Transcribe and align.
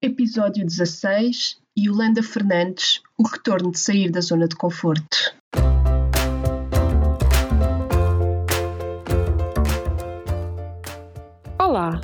Episódio 0.00 0.64
16 0.64 1.56
Yolanda 1.76 2.22
Fernandes 2.22 3.02
O 3.18 3.26
retorno 3.26 3.72
de 3.72 3.80
sair 3.80 4.12
da 4.12 4.20
zona 4.20 4.46
de 4.46 4.54
conforto. 4.54 5.34
Olá, 11.58 12.00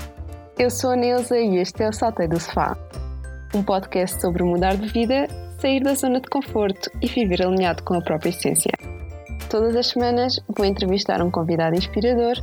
eu 0.58 0.68
sou 0.70 0.90
a 0.90 0.96
Neuza 0.96 1.38
e 1.38 1.58
este 1.58 1.84
é 1.84 1.88
o 1.88 1.92
Saltei 1.92 2.26
do 2.26 2.40
Sofá, 2.40 2.76
um 3.54 3.62
podcast 3.62 4.20
sobre 4.20 4.42
mudar 4.42 4.76
de 4.76 4.88
vida, 4.88 5.28
sair 5.60 5.80
da 5.80 5.94
zona 5.94 6.20
de 6.20 6.28
conforto 6.28 6.90
e 7.00 7.06
viver 7.06 7.46
alinhado 7.46 7.84
com 7.84 7.94
a 7.94 8.02
própria 8.02 8.30
essência. 8.30 8.72
Todas 9.48 9.76
as 9.76 9.86
semanas 9.86 10.40
vou 10.48 10.66
entrevistar 10.66 11.22
um 11.22 11.30
convidado 11.30 11.76
inspirador 11.76 12.34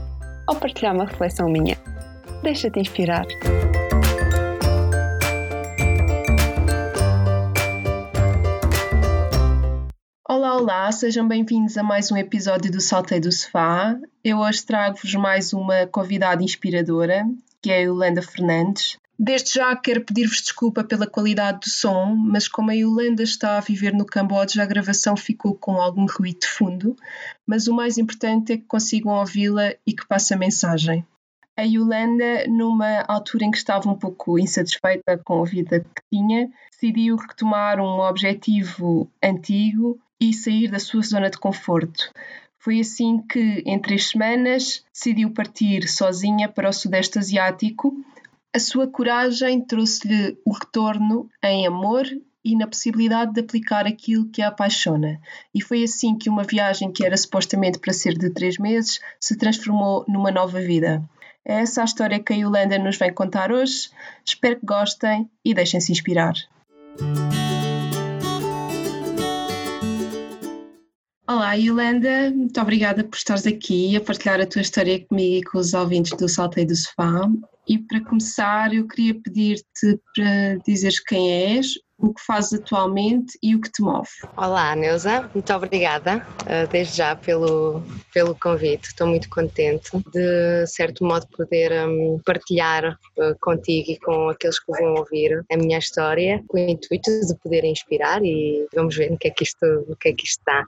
ou 0.48 0.56
partilhar 0.56 0.96
uma 0.96 1.08
reflexão 1.08 1.50
minha. 1.50 1.78
Deixa-te 2.42 2.80
inspirar. 2.80 3.26
Olá, 10.62 10.92
sejam 10.92 11.28
bem-vindos 11.28 11.76
a 11.76 11.82
mais 11.82 12.12
um 12.12 12.18
episódio 12.18 12.72
do 12.72 12.80
Saltei 12.80 13.20
do 13.20 13.32
Sofá. 13.32 14.00
Eu 14.24 14.38
hoje 14.38 14.64
trago-vos 14.64 15.16
mais 15.16 15.54
uma 15.54 15.88
convidada 15.88 16.44
inspiradora, 16.44 17.26
que 17.60 17.72
é 17.72 17.78
a 17.78 17.80
Yolanda 17.80 18.22
Fernandes. 18.22 18.96
Desde 19.18 19.56
já 19.56 19.76
quero 19.76 20.06
pedir-vos 20.06 20.40
desculpa 20.40 20.84
pela 20.84 21.08
qualidade 21.08 21.62
do 21.62 21.68
som, 21.68 22.14
mas 22.14 22.48
como 22.48 22.70
a 22.70 22.76
Yolanda 22.76 23.24
está 23.24 23.58
a 23.58 23.60
viver 23.60 23.92
no 23.92 24.06
Camboja, 24.06 24.62
a 24.62 24.68
gravação 24.68 25.18
ficou 25.18 25.56
com 25.56 25.82
algum 25.82 26.06
ruído 26.06 26.42
de 26.42 26.48
fundo, 26.48 26.96
mas 27.44 27.68
o 27.68 27.73
mais 27.73 27.98
importante 27.98 28.54
é 28.54 28.58
que 28.58 28.66
consigam 28.66 29.14
ouvi-la 29.14 29.73
e 29.84 29.94
que 29.94 30.08
passe 30.08 30.32
a 30.32 30.38
mensagem. 30.38 31.04
A 31.58 31.64
Yolanda, 31.64 32.46
numa 32.48 33.04
altura 33.08 33.46
em 33.46 33.52
que 33.52 33.58
estava 33.58 33.90
um 33.90 33.98
pouco 33.98 34.38
insatisfeita 34.38 35.18
com 35.26 35.42
a 35.42 35.46
vida 35.46 35.80
que 35.80 36.04
tinha, 36.14 36.52
decidiu 36.72 37.16
retomar 37.16 37.80
um 37.80 38.00
objetivo 38.00 39.09
antigo 39.23 40.00
e 40.22 40.31
sair 40.31 40.69
da 40.69 40.77
sua 40.77 41.02
zona 41.02 41.31
de 41.31 41.39
conforto. 41.39 42.11
Foi 42.59 42.80
assim 42.80 43.17
que, 43.27 43.64
em 43.66 43.80
três 43.80 44.09
semanas, 44.09 44.86
decidiu 44.94 45.31
partir 45.31 45.88
sozinha 45.88 46.47
para 46.47 46.69
o 46.69 46.73
Sudeste 46.73 47.17
Asiático. 47.17 47.91
A 48.53 48.59
sua 48.59 48.88
coragem 48.88 49.59
trouxe-lhe 49.59 50.38
o 50.45 50.53
retorno 50.53 51.28
em 51.44 51.66
amor 51.66 52.05
e 52.45 52.55
na 52.55 52.67
possibilidade 52.67 53.33
de 53.33 53.41
aplicar 53.41 53.88
aquilo 53.88 54.30
que 54.30 54.44
a 54.44 54.50
apaixona. 54.50 55.19
E 55.55 55.61
foi 55.61 55.83
assim 55.83 56.16
que 56.16 56.30
uma 56.30 56.44
viagem 56.44 56.91
que 56.91 57.03
era 57.03 57.17
supostamente 57.17 57.80
para 57.80 57.94
ser 57.94 58.16
de 58.16 58.30
três 58.30 58.59
meses 58.59 59.00
se 59.19 59.35
transformou 59.35 60.06
numa 60.08 60.31
nova 60.31 60.59
vida. 60.59 61.03
É 61.44 61.61
essa 61.61 61.81
a 61.81 61.85
história 61.85 62.19
que 62.19 62.33
a 62.33 62.35
Yolanda 62.35 62.78
nos 62.78 62.97
vem 62.97 63.11
contar 63.11 63.52
hoje. 63.52 63.89
Espero 64.23 64.59
que 64.59 64.66
gostem 64.66 65.28
e 65.44 65.53
deixem-se 65.56 65.91
inspirar. 65.91 66.33
Olá, 71.34 71.54
Yolanda, 71.54 72.30
muito 72.30 72.60
obrigada 72.60 73.06
por 73.06 73.16
estares 73.16 73.48
aqui 73.48 73.96
a 73.96 74.02
partilhar 74.02 74.42
a 74.42 74.46
tua 74.46 74.62
história 74.62 75.00
comigo 75.00 75.38
e 75.38 75.44
com 75.50 75.60
os 75.60 75.74
ouvintes 75.74 76.12
do 76.18 76.28
Saltei 76.28 76.66
do 76.66 76.76
Sofá. 76.76 77.26
E 77.67 77.78
para 77.78 78.04
começar, 78.04 78.73
eu 78.73 78.88
queria 78.88 79.14
pedir-te 79.22 80.00
para 80.16 80.58
dizeres 80.66 81.00
quem 81.00 81.56
és, 81.56 81.76
o 82.02 82.14
que 82.14 82.22
fazes 82.26 82.59
atualmente 82.59 83.38
e 83.44 83.56
o 83.56 83.62
que 83.62 83.72
te 83.72 83.81
move. 83.81 84.09
Olá, 84.36 84.76
Neuza, 84.76 85.30
muito 85.34 85.53
obrigada 85.53 86.26
uh, 86.42 86.68
desde 86.72 86.98
já 86.98 87.16
pelo, 87.16 87.84
pelo 88.14 88.36
convite. 88.36 88.88
Estou 88.88 89.08
muito 89.08 89.30
contente 89.30 89.92
de, 90.12 90.66
certo 90.66 91.06
modo, 91.06 91.28
poder 91.28 91.72
um, 91.88 92.20
partilhar 92.26 92.98
uh, 93.18 93.36
contigo 93.40 93.92
e 93.92 94.00
com 94.00 94.30
aqueles 94.30 94.59
que 94.59 94.72
vão 94.72 94.96
ouvir 94.96 95.46
a 95.52 95.58
minha 95.58 95.78
história, 95.78 96.44
com 96.48 96.58
o 96.58 96.70
intuito 96.70 97.12
de 97.28 97.36
poder 97.36 97.64
inspirar 97.64 98.23
e 98.23 98.68
vamos 98.73 98.96
ver 98.96 99.12
no 99.12 99.18
que 99.18 99.28
é 99.28 99.31
que 99.31 99.44
isto, 99.44 99.66
no 99.88 99.96
que 99.96 100.09
é 100.09 100.14
que 100.14 100.25
isto 100.25 100.40
está. 100.40 100.66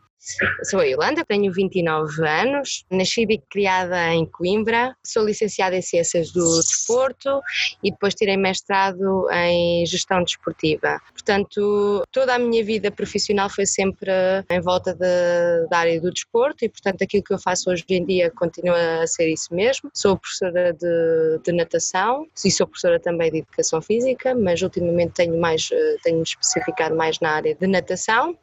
Sou 0.63 0.79
a 0.79 0.85
Yolanda, 0.85 1.25
tenho 1.25 1.51
29 1.51 2.25
anos, 2.25 2.85
nascida 2.89 3.33
e 3.33 3.41
criada 3.51 4.13
em 4.13 4.25
Coimbra, 4.25 4.95
sou 5.05 5.25
licenciada 5.25 5.75
em 5.75 5.81
Ciências 5.81 6.31
do 6.31 6.61
Desporto 6.83 7.41
e 7.81 7.91
depois 7.91 8.13
tirei 8.13 8.35
mestrado 8.35 9.27
em 9.31 9.85
Gestão 9.85 10.23
Desportiva. 10.23 10.99
Portanto, 11.11 12.03
toda 12.11 12.35
a 12.35 12.39
minha 12.39 12.63
vida 12.63 12.91
profissional 12.91 13.49
foi 13.49 13.65
sempre 13.65 14.11
em 14.49 14.59
volta 14.59 14.93
de, 14.93 15.67
da 15.69 15.77
área 15.77 16.01
do 16.01 16.11
desporto 16.11 16.65
e, 16.65 16.69
portanto, 16.69 17.03
aquilo 17.03 17.23
que 17.23 17.33
eu 17.33 17.39
faço 17.39 17.69
hoje 17.69 17.85
em 17.89 18.05
dia 18.05 18.29
continua 18.31 19.01
a 19.03 19.07
ser 19.07 19.31
isso 19.31 19.53
mesmo. 19.53 19.89
Sou 19.93 20.17
professora 20.17 20.73
de, 20.73 21.39
de 21.43 21.51
natação 21.53 22.27
e 22.43 22.51
sou 22.51 22.67
professora 22.67 22.99
também 22.99 23.31
de 23.31 23.37
Educação 23.39 23.81
Física, 23.81 24.35
mas 24.35 24.61
ultimamente 24.61 25.13
tenho 25.13 25.39
mais, 25.39 25.69
eh, 25.71 25.95
tenho 26.03 26.17
me 26.17 26.23
especificado 26.23 26.95
mais 26.95 27.19
na 27.19 27.31
área 27.31 27.55
de 27.55 27.67
natação 27.67 28.37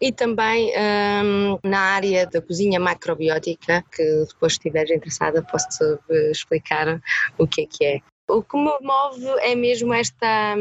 e 0.00 0.12
também 0.12 0.72
hum, 1.24 1.58
na 1.62 1.80
área 1.80 2.26
da 2.26 2.40
cozinha 2.40 2.80
macrobiótica, 2.80 3.84
que 3.94 4.02
depois, 4.28 4.54
se 4.54 4.58
estiveres 4.58 4.90
interessada, 4.90 5.42
posso-te 5.42 5.98
explicar 6.30 7.00
o 7.38 7.46
que 7.46 7.62
é 7.62 7.66
que 7.66 7.81
é. 7.84 8.00
O 8.28 8.42
que 8.42 8.56
me 8.56 8.70
move 8.80 9.26
é 9.40 9.54
mesmo 9.54 9.92
esta, 9.92 10.56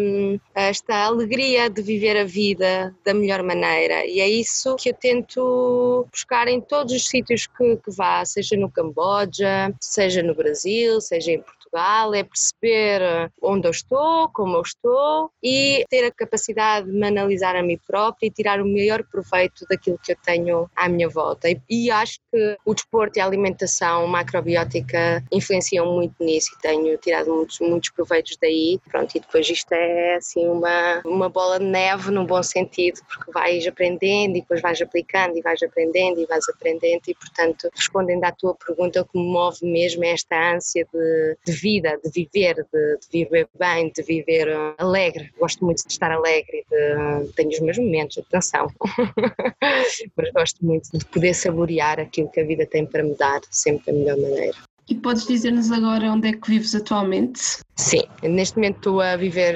esta 0.54 1.06
alegria 1.06 1.70
de 1.70 1.82
viver 1.82 2.18
a 2.18 2.26
vida 2.26 2.94
da 3.06 3.14
melhor 3.14 3.44
maneira 3.44 4.06
e 4.06 4.20
é 4.20 4.28
isso 4.28 4.76
que 4.76 4.90
eu 4.90 4.94
tento 4.94 6.06
buscar 6.12 6.48
em 6.48 6.59
todos 6.59 6.94
os 6.94 7.08
sítios 7.08 7.48
que, 7.48 7.78
que 7.78 7.92
vá, 7.92 8.26
seja 8.26 8.58
no 8.58 8.70
Camboja, 8.70 9.74
seja 9.80 10.22
no 10.22 10.36
Brasil, 10.36 11.00
seja 11.00 11.32
em 11.32 11.42
Portugal 11.42 11.61
Portugal 11.72 12.14
é 12.14 12.24
perceber 12.24 13.02
eh, 13.02 13.30
onde 13.42 13.68
eu 13.68 13.72
estou, 13.72 14.30
como 14.30 14.58
eu 14.58 14.62
estou 14.62 15.32
e 15.42 15.86
ter 15.90 16.06
a 16.06 16.12
capacidade 16.12 16.92
de 16.92 16.92
me 16.92 17.08
analisar 17.08 17.56
a 17.56 17.64
mim 17.64 17.80
própria 17.88 18.28
e 18.28 18.32
tirar 18.32 18.62
o 18.62 18.66
melhor 18.66 19.04
proveito 19.04 19.66
daquilo 19.70 19.98
que 20.04 20.12
eu 20.12 20.18
tenho 20.24 20.70
à 20.76 20.90
minha 20.90 21.08
volta. 21.08 21.50
E, 21.50 21.59
e 21.70 21.90
acho 21.90 22.20
que 22.32 22.58
o 22.66 22.74
desporto 22.74 23.18
e 23.18 23.22
a 23.22 23.26
alimentação 23.26 24.06
macrobiótica 24.08 25.24
influenciam 25.32 25.86
muito 25.94 26.22
nisso 26.24 26.50
e 26.58 26.62
tenho 26.62 26.98
tirado 26.98 27.34
muitos, 27.34 27.59
muitos 27.59 27.90
proveitos 27.92 28.38
daí. 28.42 28.80
Pronto, 28.90 29.16
e 29.16 29.20
depois 29.20 29.50
isto 29.50 29.72
é 29.72 30.16
assim 30.16 30.48
uma, 30.48 31.02
uma 31.06 31.30
bola 31.30 31.58
de 31.58 31.66
neve 31.66 32.12
no 32.12 32.26
bom 32.26 32.44
sentido, 32.44 33.00
porque 33.08 33.32
vais 33.32 33.66
aprendendo 33.66 34.36
e 34.36 34.42
depois 34.42 34.62
vais 34.62 34.82
aplicando 34.82 35.38
e 35.38 35.42
vais 35.42 35.62
aprendendo 35.64 36.20
e 36.20 36.26
vais 36.26 36.48
aprendendo 36.50 37.03
e 37.08 37.16
portanto 37.16 37.70
respondendo 37.74 38.24
à 38.26 38.32
tua 38.32 38.56
pergunta 38.56 39.02
o 39.02 39.06
que 39.06 39.18
me 39.18 39.32
move 39.32 39.58
mesmo 39.62 40.03
é 40.03 40.12
esta 40.12 40.53
ânsia 40.53 40.86
de, 40.92 41.38
de 41.46 41.61
vida, 41.62 42.00
de 42.04 42.10
viver, 42.10 42.56
de, 42.56 42.98
de, 42.98 43.26
viver 43.26 43.48
bem, 43.58 43.92
de 43.96 44.02
viver 44.04 44.48
uh, 44.50 44.74
alegre. 44.78 45.32
Gosto 45.40 45.64
muito 45.64 45.86
de 45.86 45.92
estar 45.92 46.12
alegre, 46.12 46.66
de, 46.70 47.32
tenho 47.34 47.50
os 47.50 47.60
meus 47.60 47.78
momentos, 47.78 48.18
atenção, 48.18 48.68
mas 50.16 50.32
gosto 50.32 50.66
muito 50.66 50.90
de 50.98 51.06
poder 51.06 51.34
saborear 51.34 52.00
aquilo 52.00 52.30
que 52.30 52.40
a 52.40 52.46
vida 52.46 52.66
tem 52.66 52.86
para 52.86 53.04
me 53.04 53.16
dar, 53.16 53.42
sempre 53.50 53.92
da 53.92 53.98
melhor 53.98 54.18
maneira. 54.18 54.58
E 54.90 54.96
podes 54.96 55.26
dizer-nos 55.26 55.72
agora 55.72 56.12
onde 56.12 56.28
é 56.28 56.34
que 56.34 56.50
vives 56.50 56.76
atualmente? 56.76 57.40
Sim, 57.78 58.02
neste 58.24 58.58
momento 58.58 58.78
estou 58.78 59.00
a 59.00 59.16
viver 59.16 59.56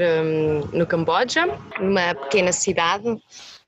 no 0.71 0.85
Camboja, 0.85 1.45
numa 1.79 2.15
pequena 2.15 2.53
cidade 2.53 3.17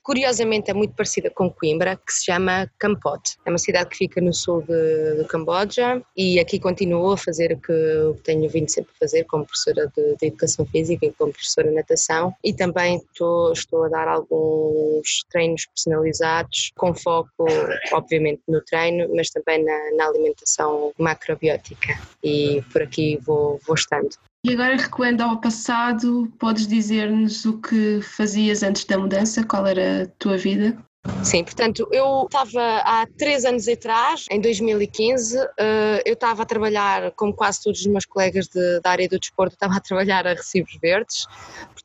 curiosamente 0.07 0.71
é 0.71 0.73
muito 0.73 0.93
parecida 0.93 1.29
com 1.29 1.51
Coimbra, 1.51 1.97
que 1.97 2.13
se 2.13 2.23
chama 2.23 2.71
Kampot. 2.79 3.35
É 3.45 3.49
uma 3.49 3.57
cidade 3.57 3.89
que 3.89 3.97
fica 3.97 4.21
no 4.21 4.33
sul 4.33 4.61
do 4.61 5.25
Camboja 5.27 6.01
e 6.15 6.39
aqui 6.39 6.61
continuo 6.61 7.11
a 7.11 7.17
fazer 7.17 7.51
o 7.51 7.59
que 7.59 8.21
tenho 8.23 8.49
vindo 8.49 8.69
sempre 8.69 8.89
a 8.95 8.99
fazer 8.99 9.25
como 9.25 9.45
professora 9.45 9.91
de, 9.93 10.15
de 10.15 10.27
Educação 10.27 10.65
Física 10.65 11.05
e 11.05 11.11
como 11.11 11.33
professora 11.33 11.67
de 11.67 11.75
natação 11.75 12.33
e 12.41 12.53
também 12.53 12.95
estou, 12.95 13.51
estou 13.51 13.83
a 13.83 13.89
dar 13.89 14.07
alguns 14.07 15.25
treinos 15.29 15.65
personalizados 15.65 16.71
com 16.77 16.95
foco, 16.95 17.45
obviamente, 17.91 18.41
no 18.47 18.61
treino, 18.61 19.13
mas 19.13 19.29
também 19.29 19.61
na, 19.61 19.91
na 19.97 20.07
alimentação 20.07 20.93
macrobiótica 20.97 21.99
e 22.23 22.63
por 22.71 22.81
aqui 22.81 23.19
vou, 23.25 23.59
vou 23.67 23.75
estando. 23.75 24.15
E 24.45 24.53
agora 24.53 24.75
recuando 24.77 25.21
ao 25.23 25.41
passado, 25.41 26.31
podes 26.39 26.67
dizer-nos 26.67 27.43
o 27.45 27.59
que 27.59 27.99
fazias 28.01 28.63
antes 28.63 28.85
da 28.85 28.97
mudança? 28.97 29.43
Qual 29.43 29.65
era 29.65 30.03
a 30.03 30.07
tua 30.19 30.37
vida? 30.37 30.77
Sim, 31.23 31.43
portanto, 31.43 31.87
eu 31.91 32.25
estava 32.25 32.77
há 32.79 33.07
três 33.17 33.45
anos 33.45 33.67
atrás, 33.67 34.25
em 34.29 34.39
2015, 34.39 35.37
eh, 35.57 36.03
eu 36.05 36.13
estava 36.13 36.43
a 36.43 36.45
trabalhar, 36.45 37.11
como 37.11 37.33
quase 37.33 37.63
todos 37.63 37.79
os 37.79 37.87
meus 37.87 38.05
colegas 38.05 38.47
de, 38.47 38.79
da 38.81 38.91
área 38.91 39.07
do 39.07 39.19
desporto, 39.19 39.53
estava 39.55 39.75
a 39.75 39.79
trabalhar 39.79 40.27
a 40.27 40.33
recibos 40.33 40.77
verdes. 40.81 41.25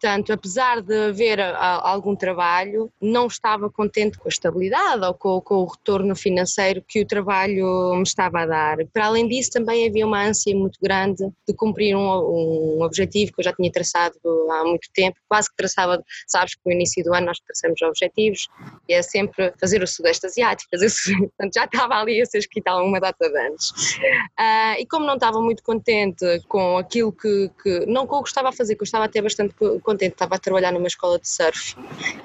Portanto, 0.02 0.32
apesar 0.32 0.82
de 0.82 1.10
haver 1.10 1.38
algum 1.40 2.16
trabalho, 2.16 2.90
não 3.00 3.28
estava 3.28 3.70
contente 3.70 4.18
com 4.18 4.26
a 4.26 4.30
estabilidade 4.30 5.04
ou 5.04 5.14
com, 5.14 5.40
com 5.40 5.54
o 5.58 5.64
retorno 5.64 6.16
financeiro 6.16 6.82
que 6.88 7.02
o 7.02 7.06
trabalho 7.06 7.94
me 7.94 8.02
estava 8.02 8.40
a 8.40 8.46
dar. 8.46 8.78
Para 8.92 9.06
além 9.06 9.28
disso, 9.28 9.52
também 9.52 9.86
havia 9.86 10.04
uma 10.04 10.20
ânsia 10.20 10.56
muito 10.56 10.76
grande 10.82 11.24
de 11.46 11.54
cumprir 11.54 11.94
um, 11.94 12.00
um 12.00 12.82
objetivo 12.82 13.30
que 13.32 13.40
eu 13.40 13.44
já 13.44 13.52
tinha 13.52 13.70
traçado 13.70 14.18
há 14.50 14.64
muito 14.64 14.88
tempo, 14.92 15.16
quase 15.28 15.48
que 15.48 15.54
traçava, 15.54 16.02
sabes 16.26 16.56
que 16.56 16.60
no 16.66 16.72
início 16.72 17.04
do 17.04 17.14
ano 17.14 17.26
nós 17.26 17.38
traçamos 17.38 17.80
objetivos 17.82 18.48
e 18.88 18.94
é 18.94 19.02
sempre 19.02 19.52
fazer 19.60 19.84
o 19.84 19.86
Sudeste 19.86 20.26
Asiático, 20.26 20.68
fazer, 20.68 20.88
portanto 21.38 21.54
já 21.54 21.64
estava 21.64 21.94
ali 21.94 22.20
a 22.20 22.26
ser 22.26 22.38
escrita 22.38 22.74
uma 22.74 22.98
data 22.98 23.30
de 23.30 23.38
anos. 23.38 23.70
Uh, 23.70 24.80
e 24.80 24.86
como 24.86 25.06
não 25.06 25.14
estava 25.14 25.40
muito 25.40 25.62
contente 25.62 26.26
com 26.48 26.76
aquilo 26.76 27.12
que, 27.12 27.50
que, 27.62 27.86
não 27.86 28.04
que 28.04 28.14
eu 28.14 28.18
gostava 28.18 28.48
a 28.48 28.52
fazer, 28.52 28.74
que 28.74 28.82
eu 28.82 28.84
estava 28.84 29.04
até 29.04 29.22
bastante 29.22 29.54
contente, 29.54 29.91
estava 30.00 30.36
a 30.36 30.38
trabalhar 30.38 30.72
numa 30.72 30.86
escola 30.86 31.18
de 31.18 31.28
surf 31.28 31.76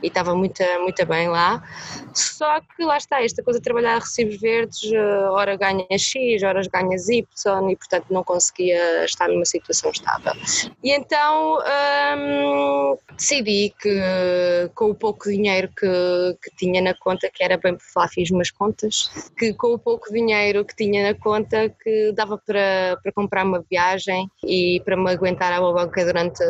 e 0.01 0.07
estava 0.07 0.35
muito, 0.35 0.63
muito 0.81 1.05
bem 1.05 1.29
lá, 1.29 1.63
só 2.13 2.59
que 2.61 2.83
lá 2.83 2.97
está, 2.97 3.23
esta 3.23 3.43
coisa 3.43 3.59
de 3.59 3.63
trabalhar 3.63 3.95
a 3.95 3.99
recibos 3.99 4.39
verdes, 4.39 4.91
hora 5.31 5.55
ganha 5.55 5.85
X, 5.97 6.43
horas 6.43 6.67
ganha 6.67 6.95
Y 6.95 7.71
e 7.71 7.75
portanto 7.75 8.05
não 8.09 8.23
conseguia 8.23 9.05
estar 9.05 9.27
numa 9.27 9.45
situação 9.45 9.91
estável. 9.91 10.33
E 10.83 10.91
então 10.91 11.59
um, 12.17 12.97
decidi 13.15 13.73
que 13.79 14.69
com 14.75 14.91
o 14.91 14.95
pouco 14.95 15.29
dinheiro 15.29 15.69
que, 15.69 16.37
que 16.41 16.55
tinha 16.55 16.81
na 16.81 16.93
conta, 16.93 17.29
que 17.33 17.43
era 17.43 17.57
bem 17.57 17.75
por 17.75 17.83
falar, 17.83 18.07
fiz 18.09 18.29
umas 18.31 18.51
contas, 18.51 19.09
que 19.37 19.53
com 19.53 19.73
o 19.73 19.79
pouco 19.79 20.11
dinheiro 20.11 20.65
que 20.65 20.75
tinha 20.75 21.11
na 21.11 21.19
conta 21.19 21.69
que 21.69 22.11
dava 22.13 22.37
para, 22.37 22.97
para 23.01 23.11
comprar 23.11 23.45
uma 23.45 23.63
viagem 23.69 24.29
e 24.43 24.81
para 24.85 24.95
me 24.95 25.09
aguentar 25.11 25.51
a 25.53 25.59
boca 25.59 26.05
durante 26.05 26.43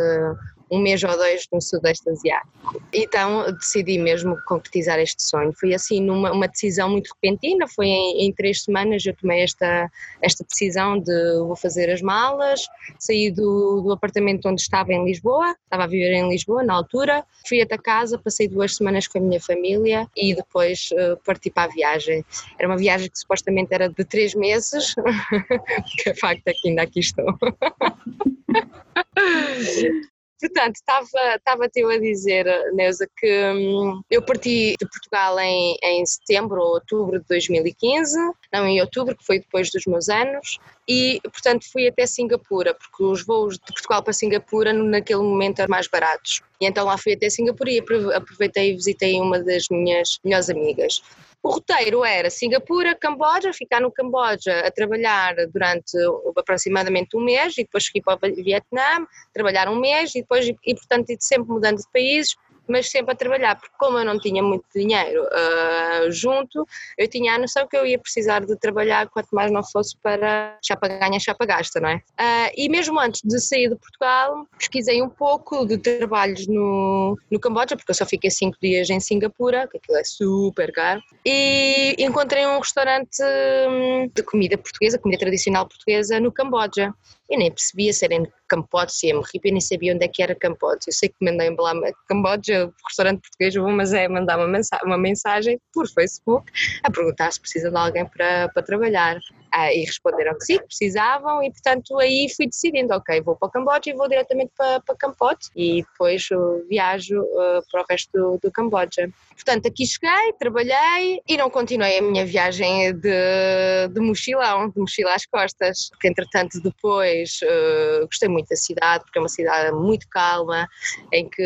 um 0.69 0.79
mês 0.79 1.03
ou 1.03 1.15
dois 1.15 1.47
no 1.51 1.61
Sudeste 1.61 2.09
Asiático. 2.09 2.81
Então 2.93 3.51
decidi 3.53 3.97
mesmo 3.97 4.37
concretizar 4.45 4.99
este 4.99 5.23
sonho. 5.23 5.53
Foi 5.53 5.73
assim 5.73 6.01
numa 6.01 6.31
uma 6.31 6.47
decisão 6.47 6.89
muito 6.89 7.11
repentina, 7.13 7.67
foi 7.67 7.87
em, 7.87 8.25
em, 8.25 8.33
três 8.33 8.63
semanas 8.63 9.05
eu 9.05 9.15
tomei 9.15 9.41
esta, 9.41 9.89
esta 10.21 10.43
decisão 10.43 10.99
de 10.99 11.37
vou 11.39 11.55
fazer 11.55 11.89
as 11.89 12.01
malas, 12.01 12.67
saí 12.99 13.31
do, 13.31 13.81
do 13.81 13.91
apartamento 13.91 14.47
onde 14.47 14.61
estava 14.61 14.93
em 14.93 15.05
Lisboa, 15.05 15.55
estava 15.63 15.83
a 15.83 15.87
viver 15.87 16.13
em 16.13 16.29
Lisboa 16.29 16.63
na 16.63 16.73
altura, 16.73 17.25
fui 17.47 17.61
até 17.61 17.77
casa, 17.77 18.17
passei 18.17 18.47
duas 18.47 18.75
semanas 18.75 19.07
com 19.07 19.17
a 19.17 19.21
minha 19.21 19.39
família 19.39 20.07
e 20.15 20.35
depois 20.35 20.89
uh, 20.91 21.17
parti 21.23 21.49
para 21.49 21.71
a 21.71 21.73
viagem. 21.73 22.25
Era 22.59 22.67
uma 22.67 22.77
viagem 22.77 23.09
que 23.09 23.17
supostamente 23.17 23.73
era 23.73 23.89
de 23.89 24.05
três 24.05 24.35
meses, 24.35 24.93
que 26.03 26.13
facto 26.15 26.47
é 26.47 26.53
que 26.53 26.69
ainda 26.69 26.83
aqui 26.83 26.99
estou. 26.99 27.37
Portanto, 30.39 30.75
estava, 30.75 31.35
estava 31.35 31.67
eu 31.75 31.89
a 31.89 31.97
dizer, 31.97 32.45
Neuza, 32.73 33.07
que 33.17 33.51
hum, 33.51 34.01
eu 34.09 34.21
parti 34.21 34.75
de 34.79 34.87
Portugal 34.87 35.39
em, 35.39 35.75
em 35.83 36.05
setembro 36.05 36.61
ou 36.61 36.75
outubro 36.75 37.19
de 37.19 37.25
2015, 37.27 38.15
não 38.53 38.67
em 38.67 38.79
outubro, 38.79 39.15
que 39.15 39.25
foi 39.25 39.39
depois 39.39 39.71
dos 39.71 39.85
meus 39.87 40.09
anos, 40.09 40.59
e 40.87 41.19
portanto 41.23 41.65
fui 41.71 41.87
até 41.87 42.05
Singapura, 42.05 42.75
porque 42.75 43.03
os 43.03 43.25
voos 43.25 43.55
de 43.55 43.73
Portugal 43.73 44.03
para 44.03 44.13
Singapura 44.13 44.71
naquele 44.71 45.21
momento 45.21 45.59
eram 45.59 45.71
mais 45.71 45.87
baratos. 45.87 46.41
E 46.61 46.65
então 46.65 46.85
lá 46.85 46.97
fui 46.97 47.13
até 47.13 47.29
Singapura 47.29 47.71
e 47.71 47.79
aproveitei 48.15 48.71
e 48.71 48.75
visitei 48.75 49.19
uma 49.19 49.39
das 49.39 49.65
minhas 49.69 50.19
melhores 50.23 50.49
amigas. 50.49 51.01
O 51.47 51.51
roteiro 51.51 52.03
era 52.03 52.29
Singapura, 52.29 52.93
Camboja, 52.93 53.53
ficar 53.53 53.79
no 53.79 53.89
Camboja 53.89 54.67
a 54.67 54.69
trabalhar 54.69 55.33
durante 55.47 55.97
aproximadamente 56.35 57.15
um 57.15 57.23
mês 57.23 57.53
e 57.57 57.63
depois 57.63 57.85
seguir 57.85 58.01
para 58.01 58.15
o 58.15 58.35
Vietnã, 58.35 59.07
trabalhar 59.33 59.69
um 59.69 59.79
mês 59.79 60.13
e 60.13 60.19
depois, 60.19 60.45
e 60.45 60.75
portanto, 60.75 61.07
sempre 61.21 61.47
mudando 61.47 61.77
de 61.77 61.89
países, 61.89 62.35
mas 62.69 62.89
sempre 62.89 63.13
a 63.13 63.15
trabalhar, 63.15 63.55
porque 63.55 63.75
como 63.77 63.97
eu 63.97 64.05
não 64.05 64.19
tinha 64.19 64.41
muito 64.41 64.65
dinheiro 64.75 65.23
uh, 65.23 66.11
junto, 66.11 66.65
eu 66.97 67.07
tinha 67.07 67.35
a 67.35 67.39
noção 67.39 67.67
que 67.67 67.77
eu 67.77 67.85
ia 67.85 67.99
precisar 67.99 68.45
de 68.45 68.55
trabalhar 68.57 69.07
quanto 69.09 69.29
mais 69.31 69.51
não 69.51 69.63
fosse 69.63 69.97
para 69.97 70.57
chapa 70.63 70.87
ganha, 70.87 71.19
chapa 71.19 71.45
gasta, 71.45 71.79
não 71.79 71.89
é? 71.89 71.95
Uh, 71.95 72.51
e 72.55 72.69
mesmo 72.69 72.99
antes 72.99 73.21
de 73.23 73.39
sair 73.39 73.69
de 73.69 73.75
Portugal, 73.75 74.47
pesquisei 74.57 75.01
um 75.01 75.09
pouco 75.09 75.65
de 75.65 75.77
trabalhos 75.77 76.47
no, 76.47 77.17
no 77.31 77.39
Camboja, 77.39 77.75
porque 77.75 77.91
eu 77.91 77.95
só 77.95 78.05
fiquei 78.05 78.29
cinco 78.29 78.57
dias 78.61 78.89
em 78.89 78.99
Singapura, 78.99 79.67
que 79.67 79.77
aquilo 79.77 79.97
é 79.97 80.03
super 80.03 80.71
caro, 80.71 81.01
e 81.25 81.95
encontrei 81.99 82.45
um 82.45 82.59
restaurante 82.59 83.21
hum, 83.69 84.09
de 84.13 84.23
comida 84.23 84.57
portuguesa, 84.57 84.99
comida 84.99 85.19
tradicional 85.19 85.67
portuguesa, 85.67 86.19
no 86.19 86.31
Camboja. 86.31 86.93
Eu 87.29 87.39
nem 87.39 87.51
percebia 87.51 87.91
se 87.91 88.05
era 88.05 88.15
em 88.15 88.27
Camboja, 88.47 88.89
se 88.89 89.11
Ripe, 89.11 89.49
eu 89.49 89.51
nem 89.51 89.61
sabia 89.61 89.93
onde 89.93 90.05
é 90.05 90.07
que 90.07 90.23
era 90.23 90.33
Camboja. 90.33 90.79
Eu 90.87 90.93
sei 90.93 91.09
que 91.09 91.15
mandei 91.21 91.49
lá 91.57 91.73
Camboja, 92.07 92.71
restaurante 92.87 93.21
português, 93.21 93.55
vou, 93.55 93.71
mas 93.71 93.93
é 93.93 94.07
mandar 94.07 94.37
uma 94.37 94.47
mensagem, 94.47 94.85
uma 94.85 94.97
mensagem 94.97 95.59
por 95.73 95.87
Facebook 95.87 96.51
a 96.83 96.91
perguntar 96.91 97.31
se 97.31 97.39
precisa 97.39 97.69
de 97.69 97.77
alguém 97.77 98.05
para, 98.05 98.49
para 98.49 98.63
trabalhar. 98.63 99.19
Ah, 99.51 99.73
e 99.73 99.85
responderam 99.85 100.37
que 100.37 100.45
sim, 100.45 100.59
precisavam, 100.59 101.41
e 101.41 101.51
portanto 101.51 101.97
aí 101.99 102.27
fui 102.35 102.47
decidindo: 102.47 102.93
ok, 102.93 103.21
vou 103.21 103.35
para 103.35 103.47
o 103.47 103.51
Camboja 103.51 103.81
e 103.87 103.93
vou 103.93 104.07
diretamente 104.07 104.51
para, 104.57 104.81
para 104.81 104.95
Camboja, 104.95 105.37
e 105.55 105.83
depois 105.83 106.27
uh, 106.31 106.65
viajo 106.69 107.21
uh, 107.21 107.63
para 107.71 107.81
o 107.81 107.85
resto 107.89 108.11
do, 108.11 108.39
do 108.43 108.51
Camboja. 108.51 109.09
Portanto, 109.33 109.67
aqui 109.67 109.85
cheguei, 109.85 110.33
trabalhei 110.39 111.21
e 111.27 111.37
não 111.37 111.49
continuei 111.49 111.99
a 111.99 112.01
minha 112.01 112.25
viagem 112.25 112.91
de, 112.93 113.87
de 113.91 113.99
mochilão, 113.99 114.69
de 114.69 114.79
mochila 114.79 115.13
às 115.13 115.25
costas, 115.25 115.89
porque 115.91 116.07
entretanto 116.07 116.59
depois 116.59 117.39
uh, 117.43 118.05
gostei 118.07 118.27
muito 118.27 118.49
da 118.49 118.55
cidade, 118.55 119.03
porque 119.03 119.19
é 119.19 119.21
uma 119.21 119.29
cidade 119.29 119.71
muito 119.75 120.07
calma, 120.09 120.67
em 121.13 121.29
que 121.29 121.43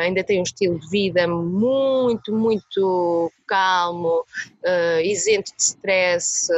ainda 0.00 0.22
tem 0.22 0.38
um 0.38 0.44
estilo 0.44 0.78
de 0.78 0.88
vida 0.90 1.26
muito, 1.26 2.32
muito 2.32 3.32
calmo, 3.46 4.24
uh, 4.64 5.00
isento 5.02 5.50
de 5.56 5.62
stress. 5.62 6.48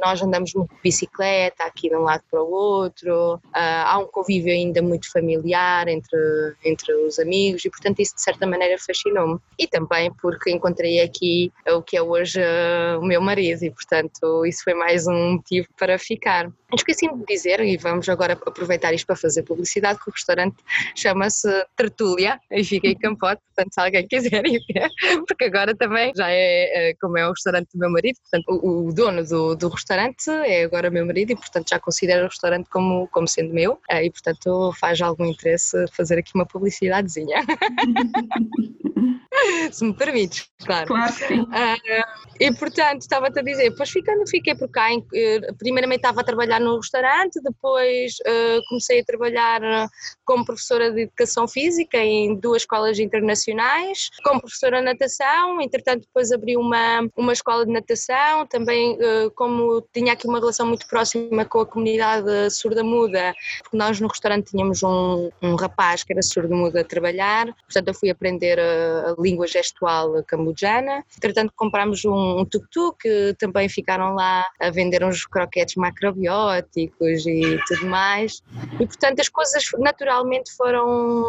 Nós 0.00 0.22
andamos 0.22 0.52
muito 0.54 0.74
de 0.74 0.80
bicicleta, 0.82 1.64
aqui 1.64 1.88
de 1.88 1.96
um 1.96 2.02
lado 2.02 2.22
para 2.30 2.42
o 2.42 2.50
outro, 2.50 3.34
uh, 3.34 3.40
há 3.54 3.98
um 3.98 4.06
convívio 4.06 4.52
ainda 4.52 4.82
muito 4.82 5.10
familiar 5.10 5.88
entre, 5.88 6.18
entre 6.64 6.92
os 6.94 7.18
amigos 7.18 7.64
e, 7.64 7.70
portanto, 7.70 8.00
isso 8.00 8.14
de 8.14 8.22
certa 8.22 8.46
maneira 8.46 8.76
fascinou-me. 8.78 9.38
E 9.58 9.66
também 9.66 10.12
porque 10.20 10.50
encontrei 10.50 11.00
aqui 11.00 11.52
o 11.68 11.82
que 11.82 11.96
é 11.96 12.02
hoje 12.02 12.40
uh, 12.40 12.98
o 13.00 13.04
meu 13.04 13.20
marido 13.20 13.64
e, 13.64 13.70
portanto, 13.70 14.44
isso 14.44 14.62
foi 14.64 14.74
mais 14.74 15.06
um 15.06 15.34
motivo 15.34 15.68
para 15.78 15.98
ficar. 15.98 16.50
Esqueci 16.74 17.08
de 17.08 17.24
dizer, 17.26 17.60
e 17.60 17.76
vamos 17.76 18.08
agora 18.08 18.34
aproveitar 18.34 18.92
isto 18.92 19.06
para 19.06 19.16
fazer 19.16 19.42
publicidade, 19.42 19.98
que 19.98 20.10
o 20.10 20.12
restaurante 20.12 20.56
chama-se 20.94 21.48
Tertúlia 21.76 22.40
e 22.50 22.64
fica 22.64 22.88
em 22.88 22.96
Campote, 22.96 23.42
portanto 23.54 23.74
se 23.74 23.80
alguém 23.80 24.06
quiser 24.06 24.46
ir 24.46 24.60
ver, 24.72 24.88
porque 25.26 25.44
agora 25.44 25.74
também 25.74 26.12
já 26.16 26.30
é, 26.30 26.90
é 26.90 26.94
como 27.00 27.18
é 27.18 27.26
o 27.26 27.30
restaurante 27.30 27.68
do 27.72 27.78
meu 27.78 27.90
marido, 27.90 28.18
portanto 28.20 28.44
o, 28.48 28.88
o 28.88 28.92
dono 28.92 29.24
do, 29.24 29.54
do, 29.54 29.68
restaurante 29.68 30.30
é 30.30 30.64
agora 30.64 30.90
meu 30.90 31.06
marido 31.06 31.32
e 31.32 31.36
portanto 31.36 31.70
já 31.70 31.78
considero 31.78 32.24
o 32.24 32.28
restaurante 32.28 32.68
como, 32.70 33.08
como 33.08 33.28
sendo 33.28 33.52
meu 33.52 33.78
eh, 33.90 34.06
e 34.06 34.10
portanto 34.10 34.72
faz 34.78 35.00
algum 35.00 35.24
interesse 35.24 35.84
fazer 35.92 36.18
aqui 36.18 36.32
uma 36.34 36.46
publicidadezinha. 36.46 37.42
se 39.72 39.84
me 39.84 39.94
permites, 39.94 40.48
claro. 40.64 40.86
Claro 40.86 41.12
que 41.12 41.26
sim. 41.26 41.40
Uh, 41.40 42.33
e 42.44 42.54
portanto, 42.54 43.00
estava-te 43.00 43.38
a 43.38 43.42
dizer, 43.42 43.70
depois 43.70 43.88
ficando, 43.88 44.28
fiquei 44.28 44.54
por 44.54 44.68
cá, 44.68 44.90
eh, 44.92 45.40
primeiramente 45.58 46.00
estava 46.00 46.20
a 46.20 46.24
trabalhar 46.24 46.60
no 46.60 46.76
restaurante, 46.76 47.40
depois 47.42 48.16
uh, 48.20 48.60
comecei 48.68 49.00
a 49.00 49.04
trabalhar 49.04 49.88
como 50.26 50.44
professora 50.44 50.92
de 50.92 51.04
Educação 51.04 51.48
Física 51.48 51.96
em 51.96 52.38
duas 52.38 52.60
escolas 52.60 52.98
internacionais, 52.98 54.10
como 54.22 54.42
professora 54.42 54.80
de 54.80 54.84
natação, 54.84 55.58
entretanto 55.58 56.02
depois 56.02 56.32
abri 56.32 56.54
uma, 56.54 57.08
uma 57.16 57.32
escola 57.32 57.64
de 57.64 57.72
natação, 57.72 58.46
também 58.46 58.92
uh, 58.92 59.30
como 59.34 59.80
tinha 59.94 60.12
aqui 60.12 60.28
uma 60.28 60.38
relação 60.38 60.66
muito 60.66 60.86
próxima 60.86 61.46
com 61.46 61.60
a 61.60 61.66
comunidade 61.66 62.50
surda-muda, 62.50 63.34
porque 63.62 63.78
nós 63.78 63.98
no 63.98 64.08
restaurante 64.08 64.50
tínhamos 64.50 64.82
um, 64.82 65.30
um 65.40 65.54
rapaz 65.54 66.04
que 66.04 66.12
era 66.12 66.20
surdo-mudo 66.20 66.78
a 66.78 66.84
trabalhar, 66.84 67.46
portanto 67.64 67.88
eu 67.88 67.94
fui 67.94 68.10
aprender 68.10 68.60
a, 68.60 69.12
a 69.12 69.14
língua 69.18 69.46
gestual 69.46 70.22
cambodjana, 70.24 71.02
entretanto 71.16 71.50
comprámos 71.56 72.04
um, 72.04 72.33
um 72.34 72.44
tuk-tuk, 72.44 72.98
que 73.00 73.34
também 73.38 73.68
ficaram 73.68 74.14
lá 74.14 74.46
a 74.60 74.70
vender 74.70 75.04
uns 75.04 75.26
croquetes 75.26 75.74
macrobióticos 75.76 77.26
e 77.26 77.58
tudo 77.66 77.86
mais, 77.86 78.42
e 78.80 78.86
portanto 78.86 79.20
as 79.20 79.28
coisas 79.28 79.64
naturalmente 79.78 80.52
foram, 80.56 81.24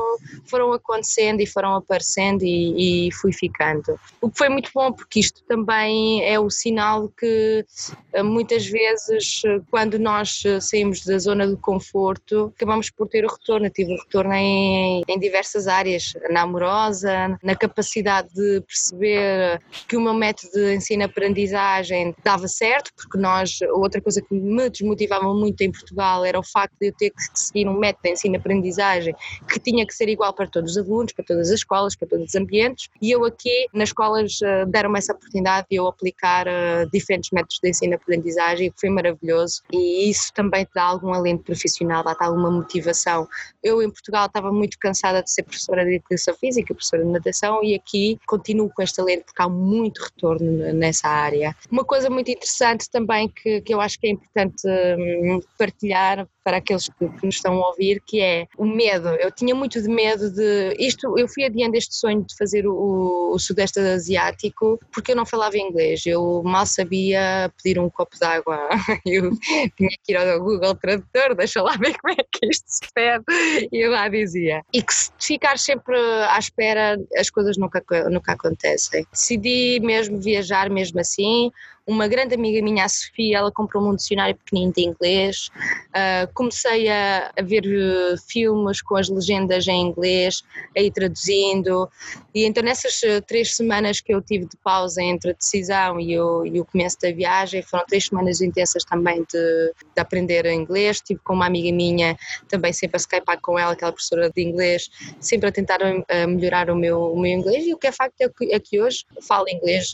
foram 0.45 0.73
acontecendo 0.73 1.41
e 1.41 1.47
foram 1.47 1.75
aparecendo 1.75 2.43
e, 2.43 3.07
e 3.07 3.11
fui 3.13 3.33
ficando. 3.33 3.99
O 4.21 4.29
que 4.29 4.37
foi 4.37 4.49
muito 4.49 4.69
bom, 4.73 4.91
porque 4.91 5.19
isto 5.19 5.43
também 5.47 6.23
é 6.23 6.39
o 6.39 6.49
sinal 6.49 7.09
que 7.09 7.65
eh, 8.13 8.23
muitas 8.23 8.65
vezes, 8.65 9.41
quando 9.69 9.99
nós 9.99 10.43
eh, 10.45 10.59
saímos 10.59 11.03
da 11.05 11.17
zona 11.17 11.47
de 11.47 11.55
conforto, 11.57 12.53
acabamos 12.55 12.89
por 12.89 13.07
ter 13.07 13.25
o 13.25 13.29
retorno. 13.31 13.67
Eu 13.67 13.71
tive 13.71 13.93
o 13.93 13.97
retorno 13.97 14.33
em, 14.33 15.03
em 15.07 15.19
diversas 15.19 15.67
áreas, 15.67 16.13
na 16.29 16.41
amorosa, 16.41 17.37
na 17.43 17.55
capacidade 17.55 18.29
de 18.33 18.61
perceber 18.61 19.59
que 19.87 19.97
o 19.97 20.01
meu 20.01 20.13
método 20.13 20.51
de 20.53 20.75
ensino-aprendizagem 20.85 22.15
dava 22.23 22.47
certo, 22.47 22.91
porque 22.95 23.17
nós, 23.17 23.59
outra 23.73 24.01
coisa 24.01 24.21
que 24.21 24.33
me 24.33 24.69
desmotivava 24.69 25.33
muito 25.33 25.61
em 25.61 25.71
Portugal 25.71 26.23
era 26.23 26.39
o 26.39 26.43
facto 26.43 26.73
de 26.79 26.87
eu 26.87 26.93
ter 26.93 27.09
que 27.09 27.21
seguir 27.33 27.67
um 27.67 27.77
método 27.77 28.03
de 28.03 28.11
ensino-aprendizagem 28.11 28.75
aprendizagem 28.75 29.15
que 29.47 29.59
tinha 29.59 29.85
que 29.85 29.93
ser 29.93 30.09
igual 30.09 30.33
para 30.33 30.47
todos 30.47 30.71
os 30.71 30.77
alunos, 30.77 31.13
para 31.13 31.25
todas 31.25 31.49
as 31.49 31.55
escolas, 31.55 31.95
para 31.95 32.07
todos 32.07 32.27
os 32.27 32.35
ambientes, 32.35 32.89
e 33.01 33.11
eu 33.11 33.25
aqui 33.25 33.67
nas 33.73 33.89
escolas 33.89 34.39
eh, 34.41 34.65
deram-me 34.65 34.97
essa 34.97 35.13
oportunidade 35.13 35.67
de 35.69 35.77
eu 35.77 35.87
aplicar 35.87 36.47
uh, 36.47 36.89
diferentes 36.91 37.29
métodos 37.31 37.59
de 37.61 37.69
ensino-aprendizagem, 37.69 38.71
que 38.71 38.79
foi 38.79 38.89
maravilhoso, 38.89 39.61
e 39.71 40.09
isso 40.09 40.31
também 40.33 40.67
dá 40.73 40.83
algum 40.83 41.13
alento 41.13 41.43
profissional, 41.43 42.03
dá 42.03 42.15
alguma 42.19 42.51
motivação. 42.51 43.27
Eu 43.63 43.81
em 43.81 43.89
Portugal 43.89 44.25
estava 44.27 44.51
muito 44.51 44.77
cansada 44.79 45.21
de 45.21 45.31
ser 45.31 45.43
professora 45.43 45.85
de 45.85 45.95
educação 45.95 46.35
física, 46.35 46.73
professora 46.73 47.03
de 47.03 47.11
natação, 47.11 47.63
e 47.63 47.75
aqui 47.75 48.19
continuo 48.25 48.69
com 48.69 48.81
este 48.81 48.97
talento 48.97 49.25
porque 49.25 49.41
há 49.41 49.49
muito 49.49 50.01
retorno 50.03 50.74
nessa 50.75 51.07
área. 51.07 51.55
Uma 51.71 51.83
coisa 51.83 52.09
muito 52.09 52.29
interessante 52.29 52.89
também 52.89 53.29
que, 53.29 53.61
que 53.61 53.73
eu 53.73 53.81
acho 53.81 53.99
que 53.99 54.07
é 54.07 54.11
importante 54.11 54.67
hum, 54.67 55.39
partilhar 55.57 56.27
para 56.45 56.57
aqueles 56.57 56.87
que, 56.87 57.09
que, 57.09 57.25
nos 57.25 57.35
estão 57.35 57.53
a 57.55 57.69
ouvir, 57.69 57.99
que 58.05 58.21
é 58.21 58.45
o 58.55 58.65
medo. 58.65 59.09
Eu 59.09 59.31
tinha 59.31 59.55
muito 59.55 59.81
de 59.81 59.89
medo 59.89 60.31
de. 60.31 60.75
Isto, 60.77 61.17
eu 61.17 61.27
fui 61.27 61.43
adiando 61.43 61.75
este 61.75 61.95
sonho 61.95 62.23
de 62.23 62.37
fazer 62.37 62.67
o, 62.67 63.31
o 63.33 63.39
Sudeste 63.39 63.79
Asiático 63.79 64.79
porque 64.93 65.11
eu 65.11 65.15
não 65.15 65.25
falava 65.25 65.57
inglês. 65.57 66.05
Eu 66.05 66.43
mal 66.43 66.67
sabia 66.67 67.51
pedir 67.63 67.79
um 67.79 67.89
copo 67.89 68.15
de 68.15 68.25
água. 68.25 68.69
Eu 69.05 69.31
tinha 69.77 69.89
que 70.03 70.11
ir 70.11 70.17
ao 70.17 70.39
Google 70.39 70.75
Tradutor, 70.75 71.35
deixa 71.35 71.61
lá 71.61 71.75
ver 71.77 71.95
como 71.99 72.13
é 72.13 72.23
que 72.31 72.47
isto 72.47 72.65
se 72.67 72.81
pede. 72.93 73.23
E 73.71 73.85
eu 73.85 73.91
lá 73.91 74.07
dizia. 74.07 74.61
E 74.73 74.81
que 74.81 74.93
se 74.93 75.11
ficar 75.19 75.57
sempre 75.57 75.97
à 75.97 76.37
espera, 76.37 76.97
as 77.17 77.29
coisas 77.29 77.57
nunca, 77.57 77.83
nunca 78.09 78.33
acontecem. 78.33 79.05
Decidi 79.11 79.79
mesmo 79.81 80.19
viajar 80.19 80.64
mesmo 80.69 80.99
assim 80.99 81.51
uma 81.87 82.07
grande 82.07 82.33
amiga 82.33 82.61
minha, 82.63 82.85
a 82.85 82.89
Sofia, 82.89 83.37
ela 83.37 83.51
comprou 83.51 83.87
um 83.87 83.95
dicionário 83.95 84.35
pequenino 84.35 84.73
de 84.73 84.81
inglês. 84.81 85.49
Uh, 85.89 86.31
comecei 86.33 86.89
a, 86.89 87.31
a, 87.37 87.43
ver 87.43 87.63
uh, 87.63 88.17
filmes 88.27 88.81
com 88.81 88.95
as 88.95 89.07
legendas 89.07 89.67
em 89.67 89.87
inglês, 89.87 90.41
a 90.75 90.81
ir 90.81 90.91
traduzindo. 90.91 91.87
E 92.33 92.43
então, 92.45 92.63
nessas 92.63 93.01
uh, 93.03 93.21
três 93.27 93.55
semanas 93.55 94.01
que 94.01 94.13
eu 94.13 94.21
tive 94.21 94.45
de 94.45 94.57
pausa 94.63 95.01
entre 95.01 95.31
a 95.31 95.33
decisão 95.33 95.99
e 95.99 96.19
o, 96.19 96.45
e 96.45 96.59
o 96.59 96.65
começo 96.65 96.97
da 96.99 97.11
viagem, 97.11 97.61
foram 97.61 97.85
três 97.85 98.07
semanas 98.07 98.41
intensas 98.41 98.83
também 98.83 99.23
de, 99.31 99.73
de 99.95 100.01
aprender 100.01 100.45
inglês. 100.47 100.97
Estive 100.97 101.19
com 101.23 101.33
uma 101.33 101.45
amiga 101.45 101.71
minha, 101.71 102.17
também 102.49 102.73
sempre 102.73 102.97
a 102.97 102.99
skypar 102.99 103.39
com 103.41 103.59
ela, 103.59 103.73
aquela 103.73 103.91
professora 103.91 104.31
de 104.31 104.41
inglês, 104.41 104.89
sempre 105.19 105.49
a 105.49 105.51
tentar 105.51 105.81
uh, 105.81 106.27
melhorar 106.27 106.71
o 106.71 106.75
meu, 106.75 107.13
o 107.13 107.19
meu 107.19 107.31
inglês. 107.31 107.67
E 107.67 107.73
o 107.75 107.77
que 107.77 107.87
é 107.87 107.91
facto 107.91 108.19
é 108.21 108.29
que, 108.29 108.53
é 108.53 108.59
que 108.59 108.81
hoje 108.81 109.05
falo 109.21 109.47
inglês, 109.47 109.91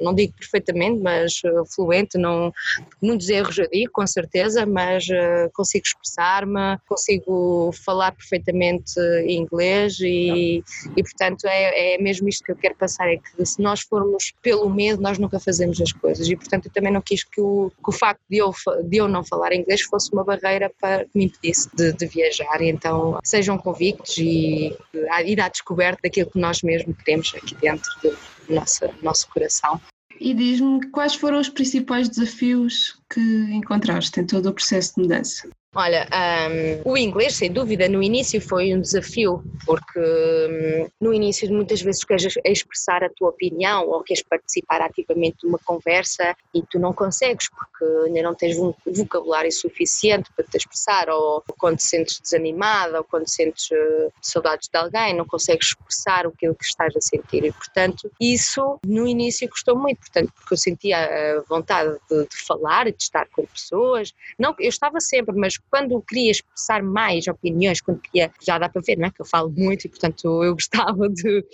não 0.00 0.12
digo 0.12 0.32
perfeitamente, 0.36 1.03
mas 1.04 1.42
uh, 1.44 1.64
fluente, 1.66 2.16
não, 2.16 2.50
muitos 3.00 3.28
erros 3.28 3.58
eu 3.58 3.68
digo, 3.68 3.92
com 3.92 4.06
certeza, 4.06 4.64
mas 4.64 5.04
uh, 5.04 5.50
consigo 5.52 5.84
expressar-me, 5.86 6.78
consigo 6.88 7.70
falar 7.84 8.12
perfeitamente 8.12 8.98
inglês 9.28 9.98
e, 10.00 10.64
e 10.96 11.02
portanto 11.02 11.44
é, 11.46 11.94
é 11.94 11.98
mesmo 11.98 12.26
isto 12.28 12.42
que 12.42 12.52
eu 12.52 12.56
quero 12.56 12.74
passar, 12.76 13.08
é 13.08 13.18
que 13.18 13.44
se 13.44 13.60
nós 13.60 13.82
formos 13.82 14.32
pelo 14.40 14.68
medo 14.70 15.02
nós 15.02 15.18
nunca 15.18 15.38
fazemos 15.38 15.80
as 15.80 15.92
coisas. 15.92 16.26
E 16.28 16.34
portanto 16.34 16.66
eu 16.66 16.72
também 16.72 16.92
não 16.92 17.02
quis 17.02 17.22
que 17.22 17.40
o, 17.40 17.70
que 17.70 17.90
o 17.90 17.92
facto 17.92 18.22
de 18.30 18.38
eu, 18.38 18.52
de 18.84 18.96
eu 18.96 19.06
não 19.06 19.22
falar 19.22 19.52
inglês 19.52 19.82
fosse 19.82 20.10
uma 20.12 20.24
barreira 20.24 20.72
para 20.80 21.04
que 21.04 21.10
me 21.14 21.26
impedisse 21.26 21.68
de, 21.74 21.92
de 21.92 22.06
viajar, 22.06 22.62
e 22.62 22.70
então 22.70 23.18
sejam 23.22 23.58
convictos 23.58 24.16
e 24.16 24.76
ir 25.26 25.40
à 25.40 25.48
descoberta 25.48 26.00
daquilo 26.02 26.30
que 26.30 26.38
nós 26.38 26.62
mesmos 26.62 26.96
queremos 27.02 27.34
aqui 27.34 27.54
dentro 27.56 27.90
do 28.02 28.16
nosso, 28.48 28.84
nosso 29.02 29.28
coração 29.28 29.80
e 30.24 30.32
diz-me 30.32 30.86
quais 30.86 31.14
foram 31.14 31.38
os 31.38 31.50
principais 31.50 32.08
desafios 32.08 32.98
que 33.10 33.20
encontraste 33.20 34.18
em 34.18 34.24
todo 34.24 34.48
o 34.48 34.54
processo 34.54 34.94
de 34.94 35.02
mudança. 35.02 35.50
Olha, 35.74 36.06
um, 36.84 36.92
o 36.92 36.96
inglês, 36.96 37.34
sem 37.34 37.50
dúvida, 37.50 37.88
no 37.88 38.02
início 38.02 38.40
foi 38.40 38.72
um 38.72 38.80
desafio, 38.80 39.42
porque 39.66 39.98
um, 39.98 40.88
no 41.00 41.12
início 41.12 41.52
muitas 41.52 41.82
vezes 41.82 42.04
queres 42.04 42.34
expressar 42.44 43.02
a 43.02 43.10
tua 43.10 43.30
opinião 43.30 43.88
ou 43.88 44.02
queres 44.02 44.22
participar 44.22 44.80
ativamente 44.80 45.38
de 45.40 45.46
uma 45.46 45.58
conversa 45.58 46.36
e 46.54 46.62
tu 46.62 46.78
não 46.78 46.92
consegues 46.92 47.48
porque 47.48 47.84
ainda 48.06 48.22
não 48.22 48.34
tens 48.34 48.56
um 48.56 48.72
vocabulário 48.86 49.50
suficiente 49.50 50.30
para 50.36 50.44
te 50.44 50.56
expressar, 50.58 51.08
ou 51.08 51.42
quando 51.58 51.78
te 51.78 51.86
sentes 51.86 52.20
desanimada, 52.20 52.98
ou 52.98 53.04
quando 53.04 53.28
sentes 53.28 53.68
uh, 53.70 54.12
saudades 54.20 54.68
de 54.68 54.78
alguém, 54.78 55.14
não 55.14 55.26
consegues 55.26 55.68
expressar 55.68 56.26
aquilo 56.26 56.54
que 56.54 56.64
estás 56.64 56.94
a 56.96 57.00
sentir. 57.00 57.44
E, 57.44 57.52
portanto, 57.52 58.10
isso 58.20 58.78
no 58.86 59.06
início 59.06 59.48
custou 59.48 59.76
muito, 59.76 59.98
portanto, 59.98 60.32
porque 60.34 60.54
eu 60.54 60.58
sentia 60.58 60.98
a 60.98 61.40
vontade 61.48 61.96
de, 62.08 62.28
de 62.28 62.36
falar 62.46 62.84
de 62.84 63.02
estar 63.02 63.26
com 63.30 63.44
pessoas. 63.46 64.12
Não, 64.38 64.54
eu 64.58 64.68
estava 64.68 65.00
sempre, 65.00 65.34
mas 65.34 65.58
quando 65.70 66.00
queria 66.02 66.30
expressar 66.30 66.82
mais 66.82 67.26
opiniões, 67.26 67.80
quando 67.80 68.00
queria, 68.00 68.30
já 68.40 68.58
dá 68.58 68.68
para 68.68 68.82
ver, 68.82 68.96
não 68.96 69.06
é? 69.06 69.10
Que 69.10 69.20
eu 69.20 69.26
falo 69.26 69.50
muito 69.50 69.86
e, 69.86 69.88
portanto, 69.88 70.42
eu 70.42 70.54
gostava 70.54 71.08
de, 71.08 71.44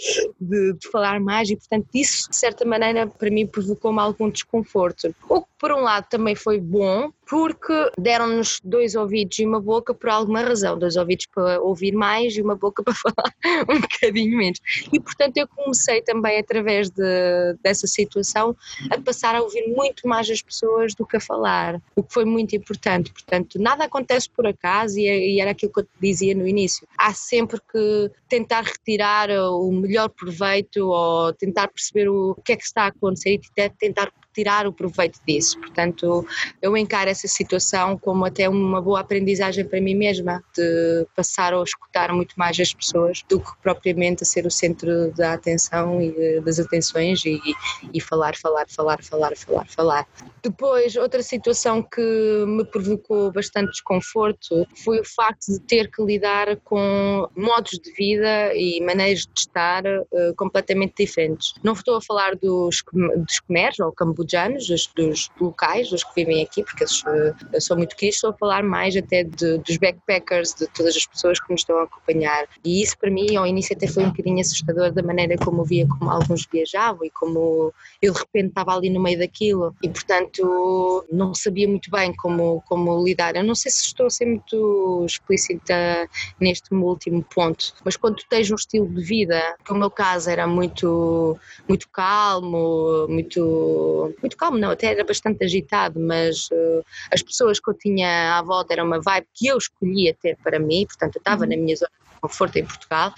de, 0.40 0.73
de 0.75 0.88
falar 0.90 1.21
mais 1.21 1.49
e, 1.50 1.57
portanto, 1.57 1.87
isso, 1.95 2.29
de 2.29 2.37
certa 2.37 2.64
maneira, 2.64 3.07
para 3.07 3.31
mim 3.31 3.47
provocou-me 3.47 4.00
algum 4.00 4.31
desconforto. 4.31 5.14
O 5.29 5.43
que, 5.43 5.49
por 5.59 5.73
um 5.73 5.81
lado, 5.81 6.07
também 6.09 6.35
foi 6.35 6.61
bom, 6.61 7.11
porque 7.30 7.92
deram-nos 7.96 8.60
dois 8.64 8.96
ouvidos 8.96 9.38
e 9.38 9.46
uma 9.46 9.60
boca 9.60 9.94
por 9.94 10.10
alguma 10.10 10.40
razão, 10.42 10.76
dois 10.76 10.96
ouvidos 10.96 11.26
para 11.26 11.62
ouvir 11.62 11.92
mais 11.92 12.37
e 12.37 12.42
uma 12.42 12.56
boca 12.56 12.82
para 12.82 12.92
falar 12.92 13.32
um 13.70 13.80
bocadinho 13.80 14.37
menos. 14.37 14.58
E 14.92 14.99
portanto 14.99 15.37
eu 15.37 15.46
comecei 15.46 16.02
também 16.02 16.40
através 16.40 16.90
de, 16.90 17.54
dessa 17.62 17.87
situação 17.87 18.56
a 18.90 19.00
passar 19.00 19.37
a 19.37 19.42
ouvir 19.42 19.68
muito 19.68 20.08
mais 20.08 20.28
as 20.28 20.42
pessoas 20.42 20.92
do 20.92 21.06
que 21.06 21.18
a 21.18 21.20
falar, 21.20 21.80
o 21.94 22.02
que 22.02 22.12
foi 22.12 22.25
muito 22.25 22.56
importante. 22.56 23.12
Portanto, 23.12 23.60
nada 23.60 23.84
acontece 23.84 24.28
por 24.28 24.44
acaso 24.44 24.99
e, 24.99 25.06
é, 25.06 25.16
e 25.16 25.40
era 25.40 25.52
aquilo 25.52 25.72
que 25.72 25.80
eu 25.80 25.84
te 25.84 25.90
dizia 26.02 26.34
no 26.34 26.49
início. 26.49 26.84
Há 26.99 27.14
sempre 27.14 27.60
que 27.72 28.10
tentar 28.28 28.64
retirar 28.64 29.30
o 29.30 29.70
melhor 29.70 30.08
proveito 30.08 30.88
ou 30.88 31.32
tentar 31.34 31.68
perceber 31.68 32.08
o 32.08 32.34
que 32.44 32.54
é 32.54 32.56
que 32.56 32.64
está 32.64 32.84
a 32.84 32.87
acontecer 32.88 33.34
e 33.34 33.70
tentar 33.78 34.10
tirar 34.34 34.66
o 34.66 34.72
proveito 34.72 35.20
disso. 35.26 35.58
Portanto, 35.58 36.26
eu 36.60 36.76
encaro 36.76 37.10
essa 37.10 37.28
situação 37.28 37.99
como 37.99 38.25
até 38.25 38.49
uma 38.49 38.80
boa 38.80 39.00
aprendizagem 39.00 39.64
para 39.64 39.80
mim 39.80 39.94
mesma, 39.94 40.42
de 40.54 41.06
passar 41.14 41.54
a 41.54 41.62
escutar 41.62 42.12
muito 42.12 42.34
mais 42.37 42.58
as 42.58 42.72
pessoas 42.72 43.22
do 43.28 43.40
que 43.40 43.50
propriamente 43.62 44.22
a 44.22 44.26
ser 44.26 44.46
o 44.46 44.50
centro 44.50 45.12
da 45.12 45.34
atenção 45.34 46.00
e 46.00 46.40
das 46.40 46.58
atenções 46.58 47.25
e, 47.25 47.40
e 47.92 48.00
falar, 48.00 48.37
falar, 48.37 48.66
falar, 48.68 49.02
falar, 49.02 49.37
falar, 49.37 49.66
falar. 49.68 50.06
Depois, 50.42 50.96
outra 50.96 51.22
situação 51.22 51.82
que 51.82 52.44
me 52.46 52.64
provocou 52.64 53.30
bastante 53.30 53.70
desconforto 53.70 54.66
foi 54.76 55.00
o 55.00 55.04
facto 55.04 55.52
de 55.52 55.60
ter 55.60 55.90
que 55.90 56.02
lidar 56.02 56.56
com 56.64 57.28
modos 57.37 57.78
de 57.78 57.92
vida 57.92 58.54
e 58.54 58.80
maneiras 58.80 59.20
de 59.20 59.40
estar 59.40 59.84
uh, 59.84 60.34
completamente 60.37 60.94
diferentes. 60.99 61.52
Não 61.62 61.72
estou 61.72 61.96
a 61.96 62.02
falar 62.02 62.34
dos, 62.37 62.82
dos 63.16 63.40
comeres 63.40 63.78
ou 63.80 63.92
cambojanos, 64.21 64.67
dos, 64.67 64.87
dos, 64.95 65.31
locais, 65.41 65.91
dos 65.91 66.05
que 66.05 66.15
vivem 66.15 66.43
aqui, 66.43 66.62
porque 66.62 66.85
eles 66.85 67.03
uh, 67.03 67.61
são 67.61 67.77
muito 67.77 67.97
queridos, 67.97 68.17
estou 68.17 68.31
a 68.31 68.35
falar 68.35 68.62
mais 68.62 68.97
até 68.97 69.25
de, 69.25 69.59
dos 69.59 69.77
backpackers, 69.77 70.55
de 70.55 70.67
todas 70.69 70.97
as 70.97 71.07
pessoas 71.07 71.41
que 71.41 71.50
nos 71.50 71.62
estão 71.62 71.79
a 71.79 71.85
acompanhar. 71.85 72.47
E 72.65 72.83
isso 72.83 72.97
para 72.99 73.11
mim, 73.11 73.37
ao 73.37 73.47
início, 73.47 73.75
até 73.75 73.87
foi 73.87 74.05
um 74.05 74.11
bocadinho 74.11 74.41
assustador 74.41 74.93
da 74.93 75.03
maneira 75.03 75.37
como 75.39 75.65
via 75.65 75.87
como 75.87 76.11
alguns 76.11 76.47
viajavam 76.50 77.05
e 77.05 77.11
como 77.11 77.73
eu 78.00 78.12
de 78.12 78.19
repente 78.19 78.49
estava 78.49 78.75
ali 78.75 78.91
no 78.91 79.00
meio 79.00 79.19
daquilo. 79.19 79.75
E 79.83 79.89
portanto 79.89 81.07
não 81.11 81.35
sabia 81.35 81.69
muito 81.69 81.91
bem 81.91 82.15
como, 82.15 82.62
como 82.67 83.05
lidar. 83.05 83.37
Eu 83.37 83.45
não 83.45 83.55
sei 83.55 83.71
se 83.71 83.85
estou 83.85 84.07
a 84.07 84.11
ser 84.11 84.27
muito 84.27 85.05
explícita 85.07 86.09
neste 86.41 86.75
último 86.75 87.25
ponto, 87.35 87.75
mas 87.85 87.97
quando 87.97 88.17
tu 88.17 88.27
tens 88.29 88.50
um 88.50 88.55
estilo 88.55 88.89
de 88.89 89.03
vida, 89.03 89.57
que 89.65 89.73
o 89.73 89.77
meu 89.77 89.91
caso 89.91 90.31
era 90.31 90.47
muito, 90.47 91.39
muito 91.69 91.89
calmo, 91.89 93.07
muito, 93.09 94.10
muito 94.21 94.37
calmo, 94.37 94.59
não, 94.59 94.71
até 94.71 94.87
era 94.87 95.05
bastante 95.05 95.45
agitado, 95.45 96.00
mas 96.00 96.49
uh, 96.52 96.85
as 97.12 97.23
pessoas 97.23 97.61
que 97.61 97.71
eu 97.71 97.75
tinha 97.75 98.38
à 98.38 98.43
volta 98.43 98.73
era 98.73 98.85
uma 98.85 99.00
vibe 99.00 99.26
que 99.35 99.47
eu 99.47 99.59
escolhia 99.59 100.14
ter 100.21 100.37
para 100.43 100.59
mim, 100.59 100.87
portanto 100.87 101.17
eu 101.17 101.21
estava 101.21 101.45
uhum. 101.45 101.50
na 101.50 101.57
minha 101.57 101.76
zona 101.76 101.90
conforto 102.21 102.57
em 102.57 102.65
Portugal, 102.65 103.12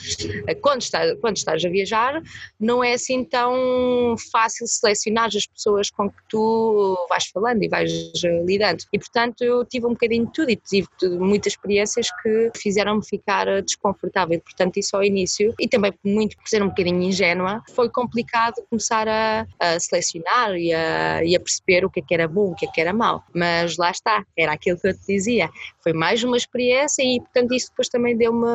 eh, 0.46 0.54
quando, 0.54 0.82
está, 0.82 1.16
quando 1.16 1.36
estás 1.36 1.64
a 1.64 1.68
viajar, 1.68 2.22
não 2.58 2.82
é 2.82 2.94
assim 2.94 3.24
tão 3.24 4.14
fácil 4.30 4.66
selecionar 4.66 5.26
as 5.26 5.46
pessoas 5.46 5.90
com 5.90 6.08
que 6.10 6.22
tu 6.28 6.96
vais 7.08 7.26
falando 7.26 7.62
e 7.62 7.68
vais 7.68 7.90
eh, 8.24 8.42
lidando. 8.44 8.84
E 8.92 8.98
portanto 8.98 9.42
eu 9.42 9.64
tive 9.64 9.86
um 9.86 9.90
bocadinho 9.90 10.26
de 10.26 10.32
tudo 10.32 10.50
e 10.50 10.56
tive 10.56 10.88
muitas 11.18 11.52
experiências 11.52 12.08
que 12.22 12.50
fizeram-me 12.56 13.04
ficar 13.04 13.48
eh, 13.48 13.62
desconfortável. 13.62 14.40
Portanto, 14.40 14.76
isso 14.76 14.96
ao 14.96 15.02
início, 15.02 15.54
e 15.58 15.68
também 15.68 15.92
muito 16.04 16.36
por 16.36 16.48
ser 16.48 16.62
um 16.62 16.68
bocadinho 16.68 17.02
ingênua, 17.02 17.62
foi 17.74 17.88
complicado 17.88 18.54
começar 18.68 19.08
a, 19.08 19.46
a 19.58 19.80
selecionar 19.80 20.56
e 20.56 20.72
a, 20.72 21.24
e 21.24 21.36
a, 21.36 21.40
perceber 21.40 21.84
o 21.84 21.90
que 21.90 22.00
é 22.00 22.02
que 22.02 22.14
era 22.14 22.28
bom, 22.28 22.52
o 22.52 22.54
que 22.54 22.66
é 22.66 22.70
que 22.70 22.80
era 22.80 22.92
mau. 22.92 23.22
Mas 23.34 23.76
lá 23.76 23.90
está, 23.90 24.24
era 24.36 24.52
aquilo 24.52 24.78
que 24.78 24.88
eu 24.88 24.94
te 24.94 25.06
dizia. 25.06 25.50
Foi 25.82 25.92
mais 25.92 26.22
uma 26.22 26.36
experiência 26.36 27.02
e 27.02 27.20
portanto 27.20 27.54
isso 27.54 27.68
depois 27.70 27.88
também 27.88 28.16
deu-me 28.16 28.46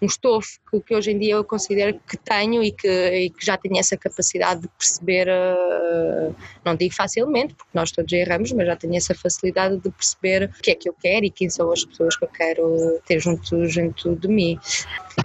um 0.00 0.06
estofo 0.06 0.58
que, 0.70 0.80
que, 0.80 0.94
hoje 0.94 1.12
em 1.12 1.18
dia 1.18 1.34
eu 1.34 1.44
considero 1.44 1.98
que 2.06 2.16
tenho 2.16 2.62
e 2.62 2.70
que, 2.70 2.88
e 2.88 3.30
que 3.30 3.44
já 3.44 3.56
tenho 3.56 3.78
essa 3.78 3.96
capacidade 3.96 4.62
de 4.62 4.68
perceber, 4.68 5.28
uh, 5.28 6.34
não 6.64 6.74
digo 6.74 6.94
facilmente, 6.94 7.54
porque 7.54 7.70
nós 7.72 7.90
todos 7.90 8.12
erramos, 8.12 8.52
mas 8.52 8.66
já 8.66 8.76
tenho 8.76 8.94
essa 8.96 9.14
facilidade 9.14 9.78
de 9.78 9.90
perceber 9.90 10.50
o 10.58 10.62
que 10.62 10.70
é 10.70 10.74
que 10.74 10.88
eu 10.88 10.94
quero 10.94 11.24
e 11.24 11.30
quem 11.30 11.48
são 11.48 11.70
as 11.72 11.84
pessoas 11.84 12.16
que 12.16 12.24
eu 12.24 12.28
quero 12.28 13.00
ter 13.06 13.18
junto, 13.20 13.66
junto 13.66 14.14
de 14.16 14.28
mim. 14.28 14.58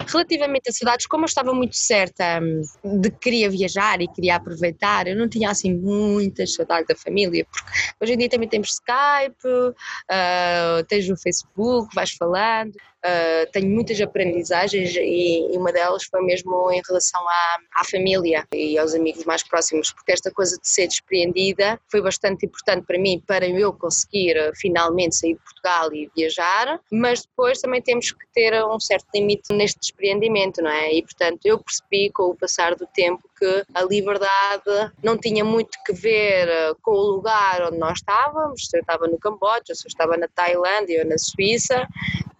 Relativamente 0.06 0.70
a 0.70 0.72
saudades, 0.72 1.06
como 1.06 1.24
eu 1.24 1.26
estava 1.26 1.52
muito 1.52 1.76
certa 1.76 2.40
hum, 2.40 2.62
de 3.00 3.10
que 3.10 3.18
queria 3.18 3.50
viajar 3.50 4.00
e 4.00 4.08
queria 4.08 4.36
aproveitar, 4.36 5.06
eu 5.06 5.16
não 5.16 5.28
tinha 5.28 5.50
assim 5.50 5.74
muitas 5.74 6.54
saudades 6.54 6.86
da 6.86 6.96
família, 6.96 7.44
porque 7.44 7.70
hoje 8.00 8.14
em 8.14 8.18
dia 8.18 8.28
também 8.28 8.48
temos 8.48 8.70
Skype, 8.70 9.46
uh, 9.46 10.84
tens 10.88 11.08
o 11.08 11.16
Facebook, 11.16 11.94
vais 11.94 12.12
falando, 12.12 12.72
uh, 13.04 13.50
tenho 13.52 13.68
muitas 13.68 14.00
aprendizagens 14.00 14.50
aprendizagens 14.50 14.96
e, 14.96 15.56
uma 15.56 15.72
delas 15.72 16.04
foi 16.04 16.22
mesmo 16.22 16.70
em 16.70 16.80
relação 16.86 17.20
à, 17.28 17.58
à 17.80 17.84
família 17.84 18.46
e 18.52 18.78
aos 18.78 18.94
amigos 18.94 19.24
mais 19.24 19.42
próximos, 19.42 19.92
porque 19.92 20.12
esta 20.12 20.30
coisa 20.30 20.56
de 20.58 20.68
ser 20.68 20.86
despreendida 20.86 21.80
foi 21.90 22.02
bastante 22.02 22.46
importante 22.46 22.86
para 22.86 22.98
mim, 22.98 23.22
para 23.26 23.46
eu 23.46 23.72
conseguir 23.72 24.36
eh, 24.36 24.52
finalmente 24.54 25.16
sair 25.16 25.34
de 25.34 25.40
Portugal 25.40 25.92
e 25.92 26.10
viajar, 26.16 26.80
mas 26.90 27.22
depois 27.22 27.60
também 27.60 27.82
temos 27.82 28.12
que 28.12 28.26
ter 28.32 28.64
um 28.64 28.80
certo 28.80 29.06
limite 29.14 29.52
neste 29.52 29.78
despreendimento, 29.80 30.62
não 30.62 30.70
é? 30.70 30.94
E 30.94 31.02
portanto 31.02 31.40
eu 31.44 31.58
percebi 31.58 32.10
com 32.10 32.24
o 32.24 32.36
passar 32.36 32.74
do 32.74 32.86
tempo 32.86 33.22
que 33.38 33.64
a 33.74 33.82
liberdade 33.82 34.92
não 35.02 35.16
tinha 35.16 35.44
muito 35.44 35.78
que 35.84 35.92
ver 35.92 36.48
eh, 36.48 36.74
com 36.82 36.92
o 36.92 37.10
lugar 37.16 37.62
onde 37.68 37.78
nós 37.78 37.98
estávamos, 37.98 38.66
se 38.66 38.76
eu 38.76 38.80
estava 38.80 39.06
no 39.06 39.18
Camboja, 39.18 39.74
se 39.74 39.86
eu 39.86 39.88
estava 39.88 40.16
na 40.16 40.28
Tailândia 40.28 41.02
ou 41.02 41.08
na 41.08 41.18
Suíça, 41.18 41.86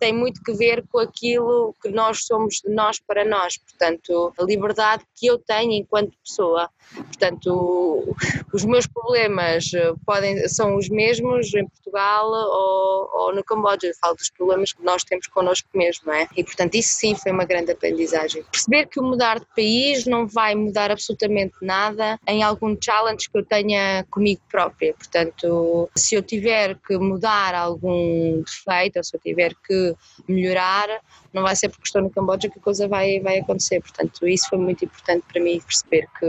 tem 0.00 0.14
muito 0.14 0.42
que 0.42 0.52
ver 0.54 0.83
com 0.90 0.99
aquilo 0.99 1.75
que 1.83 1.90
nós 1.90 2.25
somos 2.25 2.62
de 2.64 2.73
nós 2.73 2.99
para 2.99 3.23
nós, 3.25 3.59
portanto, 3.59 4.33
a 4.38 4.42
liberdade 4.42 5.04
que 5.14 5.26
eu 5.26 5.38
tenho 5.38 5.73
enquanto 5.73 6.16
pessoa. 6.25 6.71
Portanto, 6.95 8.16
os 8.52 8.64
meus 8.64 8.87
problemas 8.87 9.71
eh, 9.75 9.92
podem, 10.04 10.49
são 10.49 10.76
os 10.76 10.88
mesmos 10.88 11.54
em 11.54 11.69
Portugal 11.69 12.30
ou, 12.30 13.11
ou 13.12 13.35
no 13.35 13.45
Camboja, 13.45 13.78
eu 13.85 13.95
falo 14.00 14.16
dos 14.16 14.30
problemas 14.30 14.73
que 14.73 14.83
nós 14.83 15.04
temos 15.04 15.26
connosco 15.28 15.69
mesmo, 15.75 16.07
não 16.07 16.14
é? 16.14 16.26
E 16.37 16.42
portanto, 16.42 16.75
isso 16.75 16.95
sim 16.95 17.14
foi 17.14 17.30
uma 17.30 17.45
grande 17.45 17.71
aprendizagem. 17.71 18.42
Perceber 18.50 18.87
que 18.87 18.99
o 18.99 19.04
mudar 19.04 19.38
de 19.38 19.47
país 19.54 20.07
não 20.07 20.26
vai 20.26 20.54
mudar 20.54 20.90
absolutamente 20.90 21.54
nada 21.61 22.19
em 22.26 22.42
algum 22.42 22.76
challenge 22.83 23.30
que 23.30 23.38
eu 23.38 23.45
tenha 23.45 24.04
comigo 24.11 24.40
própria. 24.49 24.95
Portanto, 24.95 25.88
se 25.95 26.14
eu 26.14 26.23
tiver 26.23 26.76
que 26.87 26.97
mudar 26.97 27.54
algum 27.54 28.42
defeito 28.42 28.97
ou 28.97 29.04
se 29.04 29.14
eu 29.14 29.21
tiver 29.21 29.54
que 29.66 29.89
melhorar, 30.28 30.88
não 31.32 31.42
vai 31.42 31.54
ser 31.56 31.68
porque 31.68 31.87
estou 31.87 32.02
no 32.02 32.11
Camboja 32.11 32.49
que 32.49 32.59
a 32.59 32.62
coisa 32.62 32.88
vai, 32.88 33.20
vai 33.20 33.38
acontecer. 33.38 33.80
Portanto, 33.80 34.26
isso 34.26 34.49
foi 34.49 34.59
muito 34.59 34.85
importante 34.85 35.25
para 35.30 35.42
mim 35.42 35.61
perceber 35.61 36.06
que 36.18 36.26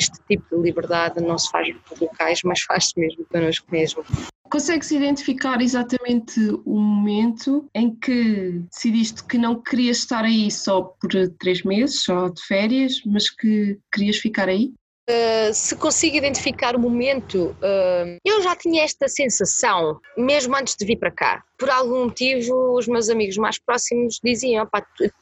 este 0.00 0.18
tipo 0.28 0.56
de 0.56 0.62
liberdade 0.62 1.20
não 1.20 1.38
se 1.38 1.50
faz 1.50 1.74
por 1.88 2.00
locais, 2.00 2.40
mas 2.44 2.60
faz-se 2.60 2.98
mesmo 2.98 3.24
connosco 3.26 3.66
mesmo. 3.70 4.04
Consegues 4.50 4.90
identificar 4.90 5.62
exatamente 5.62 6.38
o 6.66 6.78
momento 6.78 7.66
em 7.74 7.94
que 7.94 8.60
decidiste 8.70 9.24
que 9.24 9.38
não 9.38 9.62
querias 9.62 9.98
estar 9.98 10.24
aí 10.24 10.50
só 10.50 10.82
por 10.82 11.10
três 11.38 11.62
meses, 11.62 12.02
só 12.02 12.28
de 12.28 12.44
férias, 12.44 13.00
mas 13.06 13.30
que 13.30 13.78
querias 13.90 14.18
ficar 14.18 14.50
aí? 14.50 14.74
Uh, 15.12 15.52
se 15.52 15.76
consigo 15.76 16.16
identificar 16.16 16.74
o 16.74 16.78
momento, 16.78 17.54
uh, 17.60 18.16
eu 18.24 18.40
já 18.40 18.56
tinha 18.56 18.82
esta 18.82 19.06
sensação, 19.08 20.00
mesmo 20.16 20.56
antes 20.56 20.74
de 20.74 20.86
vir 20.86 20.96
para 20.96 21.10
cá. 21.10 21.42
Por 21.58 21.68
algum 21.68 22.04
motivo, 22.04 22.78
os 22.78 22.88
meus 22.88 23.10
amigos 23.10 23.36
mais 23.36 23.58
próximos 23.58 24.18
diziam: 24.24 24.66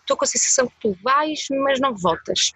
estou 0.00 0.16
com 0.16 0.24
a 0.24 0.28
sensação 0.28 0.68
que 0.68 0.74
tu 0.80 0.96
vais, 1.02 1.40
mas 1.64 1.80
não 1.80 1.92
voltas. 1.96 2.52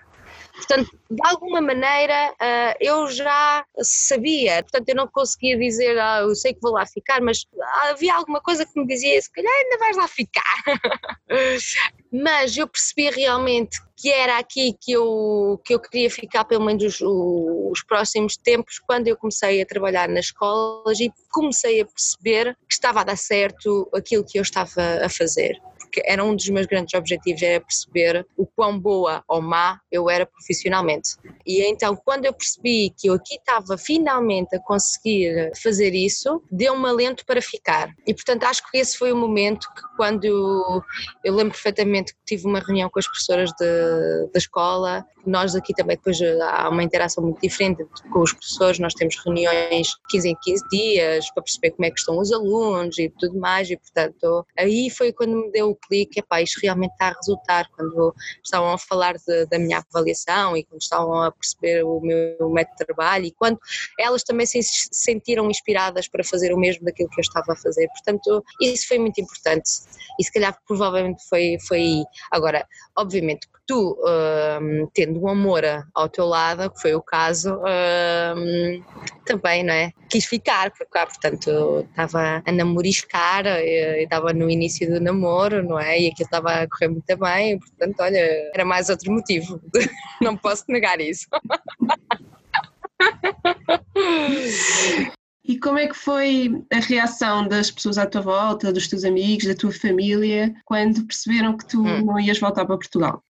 Portanto, 0.55 0.97
de 1.11 1.21
alguma 1.27 1.61
maneira 1.61 2.31
uh, 2.33 2.77
eu 2.81 3.09
já 3.11 3.65
sabia, 3.83 4.63
portanto 4.63 4.89
eu 4.89 4.95
não 4.95 5.09
conseguia 5.09 5.59
dizer, 5.59 5.99
ah, 5.99 6.21
eu 6.21 6.35
sei 6.35 6.55
que 6.55 6.61
vou 6.61 6.73
lá 6.73 6.87
ficar, 6.87 7.21
mas 7.21 7.45
havia 7.91 8.15
alguma 8.15 8.41
coisa 8.41 8.65
que 8.65 8.79
me 8.79 8.87
dizia, 8.87 9.21
se 9.21 9.31
calhar 9.33 9.53
ainda 9.53 9.79
vais 9.79 9.97
lá 9.97 10.07
ficar. 10.07 10.63
mas 12.13 12.57
eu 12.57 12.69
percebi 12.69 13.11
realmente 13.11 13.81
que 13.97 14.11
era 14.11 14.39
aqui 14.39 14.77
que 14.81 14.93
eu, 14.93 15.61
que 15.65 15.75
eu 15.75 15.81
queria 15.81 16.11
ficar 16.11 16.45
pelo 16.45 16.65
menos 16.65 16.85
os, 16.85 17.01
os 17.01 17.83
próximos 17.85 18.37
tempos, 18.37 18.79
quando 18.79 19.09
eu 19.09 19.17
comecei 19.17 19.61
a 19.61 19.67
trabalhar 19.67 20.09
nas 20.09 20.27
escolas 20.27 21.01
e 21.01 21.13
comecei 21.33 21.81
a 21.81 21.87
perceber 21.87 22.57
que 22.69 22.75
estava 22.75 23.01
a 23.01 23.05
dar 23.05 23.17
certo 23.17 23.91
aquilo 23.93 24.25
que 24.25 24.39
eu 24.39 24.43
estava 24.43 25.05
a 25.05 25.09
fazer 25.09 25.61
porque 25.95 26.03
era 26.05 26.25
um 26.25 26.35
dos 26.35 26.49
meus 26.49 26.67
grandes 26.67 26.93
objetivos, 26.95 27.41
era 27.41 27.61
perceber 27.61 28.27
o 28.37 28.45
quão 28.45 28.79
boa 28.79 29.23
ou 29.29 29.41
má 29.41 29.81
eu 29.93 30.11
era 30.11 30.27
profissionalmente. 30.27 31.11
E 31.47 31.63
então, 31.63 31.95
quando 31.95 32.25
eu 32.25 32.33
percebi 32.33 32.93
que 32.99 33.09
eu 33.09 33.15
aqui 33.15 33.37
estava 33.37 33.79
finalmente 33.79 34.57
a 34.57 34.61
conseguir 34.61 35.53
fazer 35.63 35.95
isso, 35.95 36.43
deu-me 36.51 36.89
alento 36.89 37.25
para 37.25 37.41
ficar. 37.41 37.95
E 38.05 38.13
portanto, 38.13 38.45
acho 38.45 38.69
que 38.69 38.79
esse 38.79 38.99
foi 38.99 39.13
o 39.13 39.17
momento 39.17 39.69
que, 39.75 39.83
quando 39.97 40.25
eu, 40.25 40.83
eu 41.23 41.35
lembro 41.35 41.53
perfeitamente 41.53 42.13
que 42.13 42.21
tive 42.27 42.47
uma 42.47 42.59
reunião 42.59 42.91
com 42.91 42.99
as 42.99 43.07
professoras 43.07 43.51
de, 43.53 44.31
da 44.33 44.39
escola, 44.39 45.07
nós 45.27 45.55
aqui 45.55 45.73
também 45.75 45.97
depois 45.97 46.19
há 46.43 46.69
uma 46.69 46.83
interação 46.83 47.23
muito 47.25 47.41
diferente 47.41 47.85
com 48.12 48.21
os 48.21 48.33
professores, 48.33 48.79
nós 48.79 48.95
temos 48.95 49.16
reuniões 49.25 49.88
15 50.11 50.29
em 50.29 50.37
15 50.42 50.68
dias 50.71 51.31
para 51.33 51.42
perceber 51.42 51.71
como 51.71 51.87
é 51.87 51.90
que 51.90 51.99
estão 51.99 52.18
os 52.18 52.33
alunos 52.33 52.99
e 52.99 53.09
tudo 53.18 53.38
mais, 53.38 53.71
e 53.71 53.77
portanto, 53.77 54.47
aí 54.59 54.90
foi 54.90 55.12
quando 55.12 55.37
me 55.37 55.51
deu 55.51 55.79
clique, 55.87 56.20
epá, 56.20 56.42
isto 56.42 56.61
realmente 56.62 56.92
está 56.92 57.09
a 57.09 57.12
resultar, 57.12 57.68
quando 57.77 58.14
estavam 58.42 58.73
a 58.73 58.79
falar 58.79 59.16
de, 59.16 59.47
da 59.47 59.59
minha 59.59 59.85
avaliação 59.90 60.57
e 60.57 60.64
quando 60.64 60.81
estavam 60.81 61.23
a 61.23 61.33
perceber 61.33 61.85
o 61.85 62.01
meu 62.01 62.51
método 62.51 62.77
de 62.79 62.87
trabalho 62.87 63.25
e 63.25 63.33
quando 63.33 63.59
elas 63.99 64.23
também 64.23 64.47
se 64.47 64.62
sentiram 64.62 65.51
inspiradas 65.51 66.09
para 66.09 66.25
fazer 66.25 66.53
o 66.53 66.59
mesmo 66.59 66.85
daquilo 66.85 67.09
que 67.09 67.20
eu 67.20 67.23
estava 67.23 67.53
a 67.53 67.57
fazer. 67.57 67.88
Portanto, 67.88 68.44
isso 68.61 68.88
foi 68.88 68.99
muito 68.99 69.20
importante 69.20 69.70
e 70.18 70.25
se 70.25 70.33
calhar 70.33 70.57
provavelmente 70.66 71.23
foi, 71.29 71.57
foi 71.66 71.79
aí. 71.79 72.05
Agora, 72.31 72.66
obviamente, 72.97 73.49
tu, 73.66 73.99
uh, 74.01 74.90
tendo 74.92 75.20
um 75.20 75.29
amor 75.29 75.62
ao 75.94 76.09
teu 76.09 76.27
lado, 76.27 76.70
que 76.70 76.81
foi 76.81 76.94
o 76.94 77.03
caso, 77.03 77.55
uh, 77.57 78.85
também, 79.25 79.64
não 79.64 79.73
é? 79.73 79.92
Quis 80.09 80.27
ficar 80.27 80.70
por 80.70 80.87
cá, 80.87 81.07
portanto, 81.07 81.87
estava 81.88 82.42
a 82.44 82.53
namoriscar, 82.53 83.47
eh, 83.47 84.03
estava 84.03 84.33
no 84.33 84.51
início 84.51 84.88
do 84.88 85.01
namoro, 85.01 85.62
não 85.75 85.81
é? 85.81 86.01
E 86.01 86.09
aquilo 86.09 86.27
estava 86.27 86.53
a 86.53 86.69
correr 86.69 86.89
muito 86.89 87.17
bem, 87.17 87.59
portanto, 87.59 88.01
olha, 88.01 88.51
era 88.55 88.65
mais 88.65 88.89
outro 88.89 89.13
motivo, 89.13 89.61
não 90.23 90.37
posso 90.37 90.65
negar 90.69 91.01
isso. 91.01 91.27
E 95.47 95.59
como 95.59 95.77
é 95.77 95.87
que 95.87 95.95
foi 95.95 96.65
a 96.73 96.79
reação 96.79 97.47
das 97.47 97.71
pessoas 97.71 97.99
à 97.99 98.07
tua 98.07 98.23
volta, 98.23 98.73
dos 98.73 98.89
teus 98.89 99.05
amigos, 99.05 99.47
da 99.47 99.55
tua 99.55 99.71
família, 99.71 100.55
quando 100.65 101.05
perceberam 101.05 101.55
que 101.55 101.67
tu 101.67 101.83
hum. 101.83 102.03
não 102.03 102.19
ias 102.19 102.39
voltar 102.39 102.65
para 102.65 102.79
Portugal? 102.79 103.23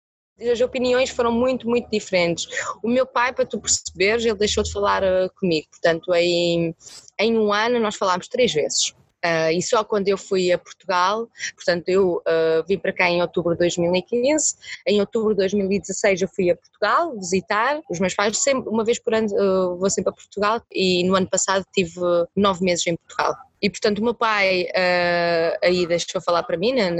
as 0.50 0.60
opiniões 0.60 1.10
foram 1.10 1.32
muito, 1.32 1.68
muito 1.68 1.88
diferentes. 1.90 2.46
O 2.82 2.88
meu 2.88 3.06
pai, 3.06 3.32
para 3.32 3.46
tu 3.46 3.60
perceberes, 3.60 4.24
ele 4.24 4.34
deixou 4.34 4.64
de 4.64 4.72
falar 4.72 5.02
uh, 5.02 5.30
comigo, 5.38 5.66
portanto, 5.70 6.12
em, 6.14 6.74
em 7.18 7.38
um 7.38 7.52
ano 7.52 7.78
nós 7.78 7.94
falámos 7.94 8.28
três 8.28 8.52
vezes. 8.52 8.94
Uh, 9.24 9.50
e 9.52 9.62
só 9.62 9.82
quando 9.82 10.08
eu 10.08 10.18
fui 10.18 10.52
a 10.52 10.58
Portugal, 10.58 11.26
portanto, 11.54 11.88
eu 11.88 12.16
uh, 12.16 12.66
vim 12.68 12.78
para 12.78 12.92
cá 12.92 13.08
em 13.08 13.22
outubro 13.22 13.52
de 13.52 13.58
2015, 13.60 14.56
em 14.86 15.00
outubro 15.00 15.30
de 15.30 15.38
2016 15.38 16.20
eu 16.20 16.28
fui 16.28 16.50
a 16.50 16.56
Portugal 16.56 17.16
visitar 17.16 17.80
os 17.88 17.98
meus 17.98 18.14
pais, 18.14 18.36
sempre, 18.36 18.68
uma 18.68 18.84
vez 18.84 18.98
por 18.98 19.14
ano 19.14 19.28
uh, 19.28 19.78
vou 19.78 19.88
sempre 19.88 20.10
a 20.10 20.12
Portugal 20.12 20.60
e 20.70 21.02
no 21.04 21.16
ano 21.16 21.26
passado 21.26 21.64
tive 21.72 21.98
nove 22.36 22.62
meses 22.62 22.86
em 22.86 22.96
Portugal. 22.96 23.34
E 23.62 23.70
portanto 23.70 23.98
o 23.98 24.04
meu 24.04 24.14
pai 24.14 24.64
uh, 24.64 25.58
aí 25.64 25.86
deixou 25.86 26.20
falar 26.20 26.42
para 26.42 26.58
mim 26.58 26.74
né, 26.74 26.90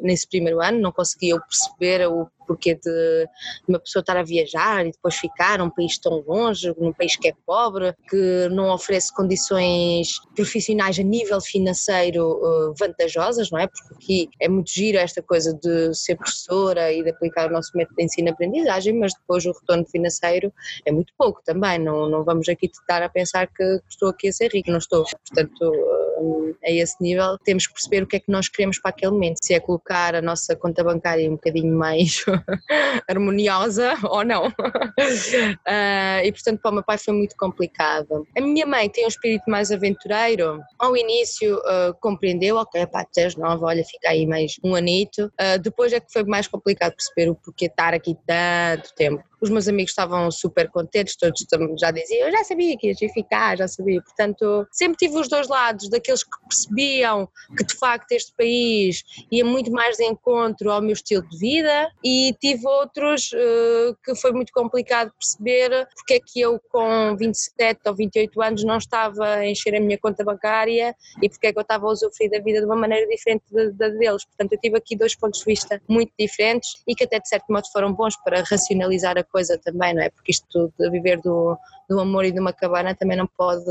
nesse 0.00 0.26
primeiro 0.26 0.62
ano, 0.62 0.80
não 0.80 0.90
conseguia 0.90 1.38
perceber 1.38 2.08
o 2.08 2.26
porquê 2.46 2.74
de 2.74 3.28
uma 3.68 3.78
pessoa 3.78 4.00
estar 4.00 4.16
a 4.16 4.22
viajar 4.22 4.86
e 4.86 4.92
depois 4.92 5.16
ficar 5.16 5.58
num 5.58 5.70
país 5.70 5.98
tão 5.98 6.22
longe, 6.26 6.74
num 6.78 6.92
país 6.92 7.16
que 7.16 7.28
é 7.28 7.32
pobre, 7.46 7.94
que 8.08 8.48
não 8.50 8.72
oferece 8.72 9.14
condições 9.14 10.20
profissionais 10.34 10.98
a 10.98 11.02
nível 11.02 11.40
financeiro 11.40 12.24
uh, 12.24 12.74
vantajosas, 12.78 13.50
não 13.50 13.58
é? 13.58 13.66
Porque 13.66 13.94
aqui 13.94 14.28
é 14.40 14.48
muito 14.48 14.70
giro 14.70 14.98
esta 14.98 15.22
coisa 15.22 15.52
de 15.54 15.94
ser 15.94 16.16
professora 16.16 16.92
e 16.92 17.02
de 17.02 17.10
aplicar 17.10 17.48
o 17.48 17.52
nosso 17.52 17.70
método 17.74 17.96
de 17.96 18.04
ensino-aprendizagem, 18.04 18.98
mas 18.98 19.12
depois 19.14 19.44
o 19.46 19.52
retorno 19.52 19.86
financeiro 19.86 20.52
é 20.84 20.92
muito 20.92 21.12
pouco 21.16 21.42
também, 21.44 21.78
não, 21.78 22.08
não 22.08 22.24
vamos 22.24 22.48
aqui 22.48 22.66
estar 22.66 23.02
a 23.02 23.08
pensar 23.08 23.46
que 23.48 23.80
estou 23.88 24.08
aqui 24.08 24.28
a 24.28 24.32
ser 24.32 24.50
rico, 24.52 24.70
não 24.70 24.78
estou. 24.78 25.04
Portanto, 25.04 25.62
uh, 25.62 26.15
a 26.64 26.70
esse 26.70 26.96
nível 27.00 27.38
temos 27.44 27.66
que 27.66 27.72
perceber 27.74 28.02
o 28.02 28.06
que 28.06 28.16
é 28.16 28.20
que 28.20 28.30
nós 28.30 28.48
queremos 28.48 28.78
para 28.78 28.90
aquele 28.90 29.12
momento, 29.12 29.38
se 29.42 29.54
é 29.54 29.60
colocar 29.60 30.14
a 30.14 30.22
nossa 30.22 30.56
conta 30.56 30.82
bancária 30.82 31.28
um 31.28 31.34
bocadinho 31.34 31.76
mais 31.76 32.24
harmoniosa 33.08 33.94
ou 34.04 34.24
não. 34.24 34.48
Uh, 34.48 34.52
e 36.24 36.32
portanto 36.32 36.60
para 36.60 36.70
o 36.70 36.74
meu 36.74 36.84
pai 36.84 36.98
foi 36.98 37.14
muito 37.14 37.36
complicado. 37.36 38.26
A 38.36 38.40
minha 38.40 38.66
mãe 38.66 38.88
tem 38.88 39.04
um 39.04 39.08
espírito 39.08 39.44
mais 39.48 39.70
aventureiro. 39.70 40.60
Ao 40.78 40.96
início 40.96 41.56
uh, 41.58 41.94
compreendeu, 42.00 42.56
ok, 42.56 42.86
pá, 42.86 43.04
tu 43.04 43.18
és 43.18 43.36
nova, 43.36 43.66
olha, 43.66 43.84
fica 43.84 44.10
aí 44.10 44.26
mais 44.26 44.56
um 44.64 44.74
anito. 44.74 45.26
Uh, 45.40 45.58
depois 45.60 45.92
é 45.92 46.00
que 46.00 46.12
foi 46.12 46.24
mais 46.24 46.46
complicado 46.46 46.94
perceber 46.94 47.30
o 47.30 47.34
porquê 47.34 47.66
estar 47.66 47.94
aqui 47.94 48.16
tanto 48.26 48.94
tempo. 48.94 49.22
Os 49.46 49.50
meus 49.50 49.68
amigos 49.68 49.90
estavam 49.90 50.30
super 50.30 50.70
contentes, 50.70 51.16
todos 51.16 51.46
já 51.80 51.90
diziam, 51.90 52.26
eu 52.26 52.32
já 52.32 52.44
sabia 52.44 52.76
que 52.76 52.88
ia 52.88 53.12
ficar, 53.12 53.56
já 53.56 53.68
sabia. 53.68 54.02
Portanto, 54.02 54.66
sempre 54.72 54.96
tive 54.96 55.18
os 55.18 55.28
dois 55.28 55.48
lados, 55.48 55.88
daqueles 55.88 56.22
que 56.22 56.30
percebiam 56.48 57.28
que 57.56 57.64
de 57.64 57.76
facto 57.76 58.12
este 58.12 58.32
país 58.36 59.02
ia 59.30 59.44
muito 59.44 59.70
mais 59.70 59.96
de 59.96 60.04
encontro 60.04 60.70
ao 60.70 60.82
meu 60.82 60.92
estilo 60.92 61.26
de 61.28 61.38
vida 61.38 61.90
e 62.04 62.34
tive 62.40 62.66
outros 62.66 63.30
uh, 63.32 63.96
que 64.04 64.14
foi 64.16 64.32
muito 64.32 64.52
complicado 64.52 65.12
perceber 65.18 65.86
porque 65.94 66.14
é 66.14 66.20
que 66.20 66.40
eu 66.40 66.60
com 66.70 67.16
27 67.16 67.80
ou 67.86 67.94
28 67.94 68.42
anos 68.42 68.64
não 68.64 68.76
estava 68.76 69.24
a 69.24 69.46
encher 69.46 69.74
a 69.74 69.80
minha 69.80 69.98
conta 69.98 70.24
bancária 70.24 70.94
e 71.22 71.28
porque 71.28 71.48
é 71.48 71.52
que 71.52 71.58
eu 71.58 71.62
estava 71.62 71.86
a 71.86 71.90
usufruir 71.90 72.30
da 72.30 72.40
vida 72.40 72.60
de 72.60 72.66
uma 72.66 72.76
maneira 72.76 73.06
diferente 73.06 73.44
da, 73.50 73.64
da 73.70 73.88
deles. 73.88 74.24
Portanto, 74.24 74.52
eu 74.52 74.58
tive 74.58 74.76
aqui 74.76 74.96
dois 74.96 75.14
pontos 75.14 75.40
de 75.40 75.44
vista 75.46 75.80
muito 75.88 76.12
diferentes 76.18 76.82
e 76.86 76.94
que 76.94 77.04
até 77.04 77.18
de 77.18 77.28
certo 77.28 77.46
modo 77.48 77.66
foram 77.72 77.92
bons 77.92 78.16
para 78.22 78.42
racionalizar 78.42 79.16
a 79.18 79.24
coisa 79.24 79.35
também, 79.62 79.94
não 79.94 80.02
é? 80.02 80.10
Porque 80.10 80.32
isto 80.32 80.72
de 80.78 80.90
viver 80.90 81.20
do, 81.20 81.56
do 81.88 82.00
amor 82.00 82.24
e 82.24 82.32
de 82.32 82.40
uma 82.40 82.52
cabana 82.52 82.94
também 82.94 83.16
não 83.16 83.26
pode, 83.26 83.64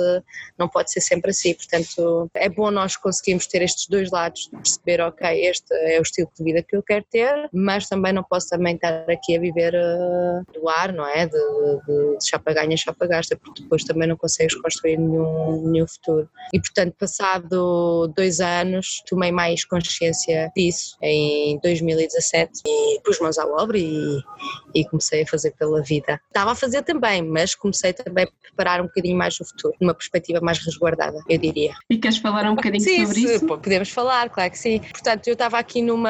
não 0.58 0.68
pode 0.68 0.92
ser 0.92 1.02
sempre 1.02 1.32
assim. 1.32 1.54
Portanto, 1.54 2.30
é 2.34 2.50
bom 2.50 2.72
nós 2.72 2.96
conseguirmos 2.96 3.48
ter 3.48 3.62
estes 3.62 3.88
dois 3.88 4.12
lados, 4.12 4.50
perceber, 4.52 5.02
ok, 5.02 5.46
este 5.46 5.74
é 5.74 6.00
o 6.00 6.02
estilo 6.02 6.30
de 6.38 6.44
vida 6.44 6.64
que 6.64 6.76
eu 6.76 6.84
quero 6.84 7.06
ter, 7.10 7.50
mas 7.54 7.88
também 7.88 8.14
não 8.14 8.24
posso 8.24 8.50
também 8.50 8.76
estar 8.76 9.10
aqui 9.10 9.36
a 9.36 9.40
viver 9.40 9.74
uh, 9.74 10.54
do 10.54 10.68
ar, 10.70 10.94
não 10.94 11.08
é? 11.08 11.26
De, 11.26 11.32
de, 11.32 12.18
de 12.18 12.28
chapa 12.28 12.54
ganha, 12.54 12.78
chapa 12.78 13.06
gasta, 13.08 13.36
porque 13.36 13.64
depois 13.64 13.84
também 13.84 14.08
não 14.08 14.18
consegues 14.18 14.56
construir 14.56 14.98
nenhum, 14.98 15.70
nenhum 15.70 15.88
futuro. 15.88 16.30
E 16.54 16.60
portanto, 16.60 16.96
passado 17.00 18.08
dois 18.16 18.40
anos, 18.40 19.04
tomei 19.08 19.32
mais 19.32 19.66
consciência 19.66 20.52
disso 20.56 20.98
em 21.02 21.60
2017 21.60 22.62
e 22.66 23.00
pus 23.02 23.20
mãos 23.20 23.38
à 23.38 23.46
obra 23.46 23.78
e, 23.78 24.20
e 24.74 24.86
comecei 24.86 25.24
a 25.24 25.28
fazer 25.28 25.45
pela 25.52 25.82
vida. 25.82 26.20
Estava 26.28 26.52
a 26.52 26.56
fazer 26.56 26.84
também, 26.84 27.22
mas 27.22 27.56
comecei 27.56 27.94
também 27.94 28.26
a 28.26 28.42
preparar 28.42 28.82
um 28.82 28.86
bocadinho 28.86 29.18
mais 29.18 29.40
o 29.40 29.46
futuro, 29.46 29.76
numa 29.80 29.94
perspectiva 29.94 30.40
mais 30.42 30.60
resguardada, 30.60 31.20
eu 31.28 31.38
diria. 31.38 31.74
E 31.90 31.98
queres 31.98 32.18
falar 32.18 32.46
um 32.50 32.56
bocadinho 32.56 32.84
sim, 32.84 33.06
sobre 33.06 33.20
isso? 33.22 33.46
Podemos 33.46 33.90
falar, 33.90 34.30
claro 34.30 34.52
que 34.52 34.60
sim. 34.60 34.80
Portanto, 34.80 35.28
eu 35.28 35.34
estava 35.34 35.58
aqui 35.58 35.82
numa 35.82 36.10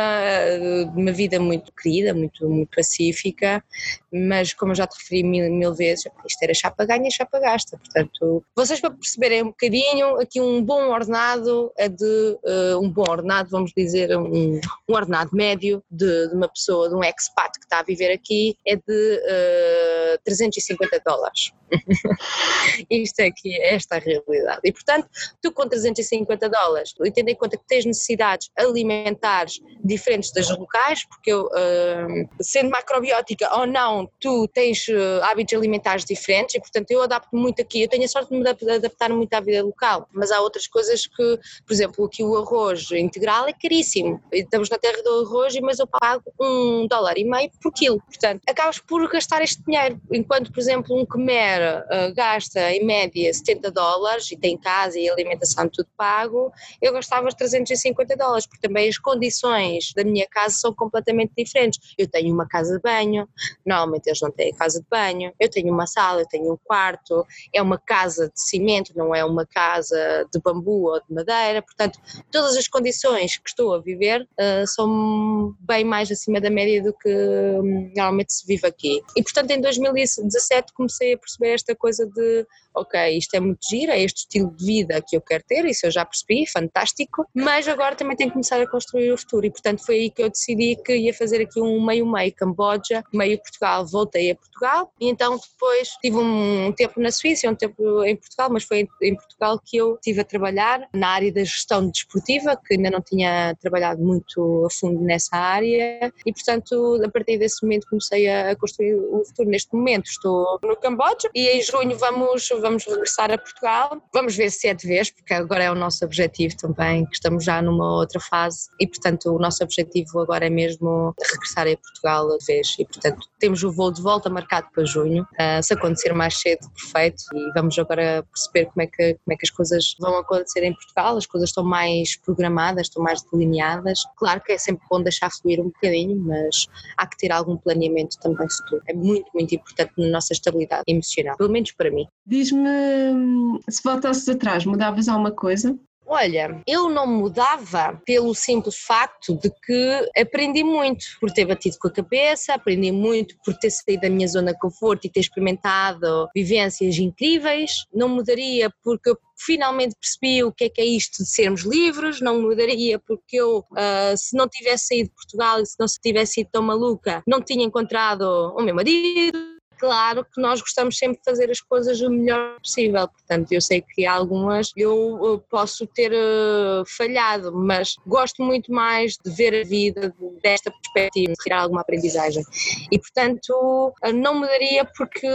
uma 0.96 1.12
vida 1.12 1.40
muito 1.40 1.72
querida, 1.74 2.14
muito, 2.14 2.48
muito 2.50 2.70
pacífica, 2.76 3.64
mas 4.12 4.54
como 4.54 4.72
eu 4.72 4.76
já 4.76 4.88
te 4.88 4.98
referi 4.98 5.24
mil, 5.24 5.52
mil 5.52 5.74
vezes, 5.74 6.06
isto 6.28 6.44
era 6.44 6.54
chapa 6.54 6.86
ganha, 6.86 7.10
chapa 7.10 7.40
gasta. 7.40 7.78
Portanto, 7.78 8.44
vocês 8.56 8.80
para 8.80 8.92
perceberem 8.92 9.44
um 9.44 9.48
bocadinho, 9.48 10.20
aqui 10.20 10.40
um 10.40 10.64
bom 10.64 10.90
ordenado 10.90 11.72
é 11.78 11.90
de 11.90 12.04
uh, 12.04 12.80
um 12.82 12.90
bom 12.90 13.06
ordenado, 13.08 13.50
vamos 13.50 13.72
dizer, 13.76 14.16
um, 14.18 14.60
um 14.90 14.94
ordenado 14.94 15.32
médio 15.34 15.84
de, 15.90 16.30
de, 16.30 16.36
uma 16.36 16.48
pessoa, 16.48 16.90
de 16.90 16.96
um 16.96 17.04
expat 17.04 17.52
que 17.54 17.66
está 17.66 17.80
a 17.80 17.84
viver 17.84 18.12
aqui, 18.12 18.56
é 18.66 18.76
de 18.76 19.22
uh, 19.26 20.16
eh, 20.16 20.20
350 20.24 21.02
dólares. 21.06 21.52
Isto 22.90 23.20
é 23.22 23.32
que 23.32 23.54
é 23.54 23.76
esta 23.76 23.96
a 23.96 24.00
realidade. 24.00 24.62
E 24.64 24.72
portanto, 24.72 25.08
tu 25.42 25.52
com 25.52 25.68
350 25.68 26.50
dólares, 26.50 26.94
tendo 27.14 27.30
em 27.30 27.36
conta 27.36 27.58
que 27.58 27.66
tens 27.68 27.86
necessidades 27.86 28.50
alimentares 28.56 29.60
diferentes 29.84 30.32
das 30.32 30.50
locais, 30.50 31.06
porque 31.08 31.32
eu, 31.32 31.46
uh, 31.46 32.30
sendo 32.42 32.70
macrobiótica 32.70 33.54
ou 33.56 33.68
não, 33.68 34.10
tu 34.20 34.48
tens 34.48 34.88
uh, 34.88 35.24
hábitos 35.24 35.54
alimentares 35.54 36.06
diferentes 36.06 36.56
e 36.56 36.60
portanto 36.60 36.92
eu 36.92 37.02
adapto 37.02 37.36
muito 37.36 37.62
aqui. 37.62 37.84
Eu 37.84 37.90
tenho 37.90 38.06
a 38.06 38.08
sorte 38.08 38.30
de 38.30 38.38
me 38.38 38.48
adaptar 38.48 39.10
muito 39.10 39.34
à 39.34 39.40
vida 39.40 39.64
local, 39.64 40.08
mas 40.14 40.32
há 40.32 40.40
outras 40.42 40.68
coisas 40.68 41.08
que, 41.08 41.40
por 41.66 41.74
exemplo, 41.74 42.06
aqui 42.06 42.24
o 42.24 42.38
arroz 42.38 42.92
integral 42.92 43.48
é 43.48 43.54
caríssimo. 43.54 44.22
Estamos 44.32 44.70
na 44.70 44.78
terra 44.78 45.02
do 45.04 45.26
arroz, 45.26 45.56
mas 45.62 45.80
eu 45.80 45.88
pago 45.88 46.24
um 46.40 46.88
dólar 46.88 47.18
e 47.18 47.24
meio 47.24 47.50
por 47.62 47.72
quilo. 47.74 48.02
Portanto, 48.02 48.42
acabas 48.48 48.80
por 48.80 49.02
gastar 49.16 49.42
este 49.42 49.64
dinheiro. 49.64 50.00
Enquanto, 50.12 50.52
por 50.52 50.60
exemplo, 50.60 51.00
um 51.00 51.06
comer 51.06 51.86
uh, 51.86 52.14
gasta 52.14 52.72
em 52.72 52.86
média 52.86 53.34
70 53.34 53.72
dólares 53.72 54.30
e 54.32 54.38
tem 54.38 54.58
casa 54.58 55.00
e 55.00 55.10
alimentação 55.10 55.70
tudo 55.70 55.88
pago, 55.98 56.52
eu 56.82 56.92
gastava 56.92 57.28
os 57.28 57.34
350 57.34 58.16
dólares, 58.18 58.46
porque 58.46 58.68
também 58.68 58.90
as 58.90 58.98
condições 58.98 59.94
da 59.96 60.04
minha 60.04 60.28
casa 60.28 60.56
são 60.56 60.74
completamente 60.74 61.32
diferentes. 61.38 61.80
Eu 61.98 62.08
tenho 62.08 62.34
uma 62.34 62.48
casa 62.48 62.76
de 62.76 62.82
banho, 62.82 63.28
normalmente 63.66 64.08
eles 64.08 64.22
não 64.22 64.32
têm 64.32 64.54
casa 64.54 64.80
de 64.80 64.86
banho, 64.90 65.32
eu 65.40 65.50
tenho 65.50 65.74
uma 65.74 65.88
sala, 65.88 66.22
eu 66.22 66.28
tenho 66.28 66.52
um 66.52 66.58
quarto, 66.64 67.26
é 67.54 67.62
uma 67.62 67.78
casa 67.78 68.28
de 68.28 68.42
cimento, 68.42 68.92
não 68.96 69.16
é 69.16 69.24
uma 69.24 69.46
casa 69.46 70.28
de 70.32 70.40
bambu 70.42 70.92
ou 70.92 71.00
de 71.00 71.14
madeira, 71.14 71.62
portanto, 71.62 72.00
todas 72.30 72.58
as 72.58 72.68
condições 72.68 73.38
que 73.38 73.50
estou 73.50 73.74
a 73.74 73.80
viver 73.80 74.22
uh, 74.22 74.68
são 74.68 75.56
bem 75.60 75.86
mais 75.86 76.12
acima 76.12 76.42
da 76.42 76.50
média 76.50 76.84
do 76.84 76.94
que 76.94 77.10
um, 77.10 77.92
normalmente 77.96 78.34
se 78.34 78.46
vive 78.46 78.68
aqui. 78.68 79.02
E 79.16 79.24
portanto, 79.24 79.52
em 79.52 79.62
2017 79.62 80.74
comecei 80.74 81.14
a 81.14 81.18
perceber 81.18 81.54
esta 81.54 81.76
coisa 81.76 82.06
de 82.06 82.46
ok, 82.76 83.18
isto 83.18 83.34
é 83.36 83.40
muito 83.40 83.60
giro, 83.68 83.92
é 83.92 84.02
este 84.02 84.20
estilo 84.20 84.52
de 84.52 84.66
vida 84.66 85.02
que 85.02 85.16
eu 85.16 85.22
quero 85.22 85.44
ter, 85.48 85.66
isso 85.66 85.86
eu 85.86 85.92
já 85.92 86.06
percebi, 86.06 86.46
fantástico, 86.46 87.26
mas 87.34 87.68
agora 87.68 87.96
também 87.96 88.16
tenho 88.16 88.30
que 88.30 88.34
começar 88.34 88.62
a 88.62 88.70
construir 88.70 89.12
o 89.12 89.18
futuro. 89.18 89.46
E 89.46 89.52
portanto 89.52 89.86
foi 89.86 89.96
aí 89.96 90.10
que 90.10 90.22
eu 90.22 90.30
decidi 90.30 90.76
que 90.84 90.96
ia 90.96 91.14
fazer 91.14 91.42
aqui 91.42 91.62
um 91.62 91.84
meio-meio 91.84 92.34
Camboja, 92.34 93.04
meio 93.14 93.40
Portugal, 93.40 93.86
voltei 93.86 94.32
a 94.32 94.36
Portugal. 94.36 94.92
E 95.00 95.10
então 95.10 95.38
depois 95.38 95.90
tive 96.02 96.18
um 96.18 96.72
tempo 96.74 97.00
na 97.00 97.12
Suíça, 97.12 97.50
um 97.50 97.56
tempo 97.56 98.04
em 98.04 98.16
Portugal, 98.16 98.50
mas 98.52 98.64
foi 98.64 98.88
em 99.02 99.16
Portugal 99.16 99.60
que 99.64 99.78
eu 99.78 99.96
estive 99.96 100.22
a 100.22 100.26
trabalhar 100.26 100.88
na 100.94 101.08
área 101.10 101.32
da 101.32 101.44
gestão 101.44 101.90
desportiva, 101.90 102.60
que 102.66 102.76
ainda 102.76 102.90
não 102.90 103.02
tinha 103.02 103.56
trabalhado 103.62 104.04
muito 104.04 104.66
a 104.66 104.70
fundo 104.70 105.02
nessa 105.02 105.38
área. 105.38 106.12
E 106.26 106.34
portanto 106.34 107.02
a 107.04 107.10
partir 107.10 107.38
desse 107.38 107.64
momento 107.64 107.88
comecei 107.90 108.28
a 108.28 108.56
construir 108.56 108.95
o 108.96 109.24
futuro. 109.26 109.50
Neste 109.50 109.76
momento 109.76 110.08
estou 110.08 110.60
no 110.64 110.76
Camboja 110.76 111.30
e 111.34 111.48
em 111.50 111.62
junho 111.62 111.98
vamos 111.98 112.50
vamos 112.62 112.86
regressar 112.86 113.32
a 113.32 113.38
Portugal. 113.38 114.02
Vamos 114.14 114.36
ver 114.36 114.50
se 114.50 114.68
é 114.68 114.74
de 114.74 114.88
vez, 114.88 115.12
porque 115.12 115.34
agora 115.34 115.64
é 115.64 115.72
o 115.72 115.76
nosso 115.76 116.04
objetivo 116.04 116.56
também, 116.58 117.06
que 117.06 117.16
estamos 117.16 117.44
já 117.44 117.62
numa 117.62 117.98
outra 117.98 118.20
fase 118.20 118.70
e, 118.80 118.88
portanto, 118.88 119.34
o 119.34 119.40
nosso 119.40 119.64
objetivo 119.64 120.20
agora 120.20 120.48
é 120.48 120.50
mesmo 120.50 121.14
regressar 121.32 121.68
a 121.68 121.78
Portugal 121.78 122.38
de 122.38 122.46
vez. 122.46 122.76
E, 122.80 122.86
portanto, 122.86 123.28
temos 123.40 123.64
o 123.64 123.72
voo 123.72 123.92
de 123.92 124.02
volta 124.02 124.30
marcado 124.30 124.68
para 124.74 124.86
junho. 124.86 125.24
Uh, 125.34 125.62
se 125.62 125.74
acontecer 125.74 126.14
mais 126.14 126.40
cedo, 126.40 126.70
perfeito. 126.72 127.24
E 127.34 127.52
vamos 127.54 127.78
agora 127.78 128.26
perceber 128.32 128.66
como 128.66 128.82
é, 128.82 128.88
que, 128.88 129.14
como 129.14 129.34
é 129.34 129.36
que 129.36 129.46
as 129.46 129.50
coisas 129.50 129.96
vão 130.00 130.18
acontecer 130.18 130.64
em 130.64 130.74
Portugal. 130.74 131.18
As 131.18 131.26
coisas 131.26 131.50
estão 131.50 131.64
mais 131.64 132.16
programadas, 132.18 132.88
estão 132.88 133.04
mais 133.04 133.22
delineadas. 133.24 134.00
Claro 134.18 134.42
que 134.42 134.54
é 134.54 134.58
sempre 134.58 134.86
bom 134.90 135.02
deixar 135.02 135.32
fluir 135.32 135.60
um 135.60 135.66
bocadinho, 135.66 136.18
mas 136.18 136.68
há 136.98 137.08
que 137.08 137.18
ter 137.18 137.32
algum 137.32 137.58
planeamento 137.58 138.18
também 138.20 138.48
futuro. 138.50 138.82
É 138.88 138.94
muito, 138.94 139.30
muito 139.34 139.54
importante 139.56 139.94
na 139.98 140.10
nossa 140.10 140.34
estabilidade 140.34 140.84
emocional, 140.88 141.36
pelo 141.38 141.52
menos 141.52 141.72
para 141.72 141.92
mim. 141.92 142.06
Diz 142.26 142.46
Diz-me 142.46 143.60
se 143.70 143.82
voltasses 143.84 144.30
atrás, 144.30 144.66
mudavas 144.66 145.08
alguma 145.08 145.32
coisa? 145.32 145.78
Olha, 146.08 146.62
eu 146.68 146.88
não 146.90 147.08
mudava 147.08 148.00
pelo 148.06 148.36
simples 148.36 148.78
facto 148.78 149.38
de 149.40 149.50
que 149.50 150.12
aprendi 150.16 150.64
muito 150.64 151.06
por 151.20 151.32
ter 151.32 151.46
batido 151.46 151.78
com 151.80 151.88
a 151.88 151.92
cabeça, 151.92 152.54
aprendi 152.54 152.92
muito 152.92 153.36
por 153.44 153.56
ter 153.56 153.72
saído 153.72 154.02
da 154.02 154.10
minha 154.10 154.28
zona 154.28 154.54
de 154.54 154.60
conforto 154.60 155.06
e 155.06 155.10
ter 155.10 155.22
experimentado 155.22 156.30
vivências 156.36 156.98
incríveis. 157.00 157.86
Não 157.94 158.08
mudaria 158.08 158.72
porque 158.84 159.10
eu 159.10 159.18
finalmente 159.38 159.96
percebi 160.00 160.44
o 160.44 160.52
que 160.52 160.66
é 160.66 160.70
que 160.70 160.82
é 160.82 160.86
isto 160.86 161.24
de 161.24 161.30
sermos 161.30 161.64
livres, 161.64 162.22
não 162.22 162.42
mudaria 162.42 163.00
porque 163.00 163.38
eu, 163.38 163.60
uh, 163.60 164.18
se 164.18 164.36
não 164.38 164.48
tivesse 164.48 164.88
saído 164.88 165.10
de 165.10 165.16
Portugal 165.16 165.60
e 165.60 165.66
se 165.66 165.76
não 165.80 165.88
tivesse 166.02 166.34
sido 166.34 166.50
tão 166.52 166.62
maluca, 166.62 167.24
não 167.28 167.42
tinha 167.42 167.66
encontrado 167.66 168.24
o 168.56 168.62
meu 168.62 168.76
marido 168.76 169.55
claro 169.78 170.26
que 170.26 170.42
nós 170.42 170.62
gostamos 170.62 170.98
sempre 170.98 171.18
de 171.18 171.24
fazer 171.24 171.50
as 171.50 171.60
coisas 171.60 172.02
o 172.02 172.10
melhor 172.10 172.60
possível. 172.60 173.08
Portanto, 173.08 173.52
eu 173.52 173.62
sei 173.62 173.82
que 173.82 174.06
algumas 174.06 174.72
eu 174.76 175.44
posso 175.50 175.86
ter 175.88 176.12
uh, 176.12 176.84
falhado, 176.98 177.56
mas 177.56 177.96
gosto 178.06 178.44
muito 178.44 178.72
mais 178.72 179.18
de 179.24 179.32
ver 179.32 179.62
a 179.62 179.64
vida 179.64 180.14
desta 180.42 180.72
perspectiva, 180.72 181.34
de 181.34 181.44
tirar 181.44 181.62
alguma 181.62 181.82
aprendizagem. 181.82 182.44
E, 182.92 183.00
portanto, 183.00 183.94
uh, 184.04 184.14
não 184.14 184.36
mudaria 184.36 184.86
porque 184.86 185.28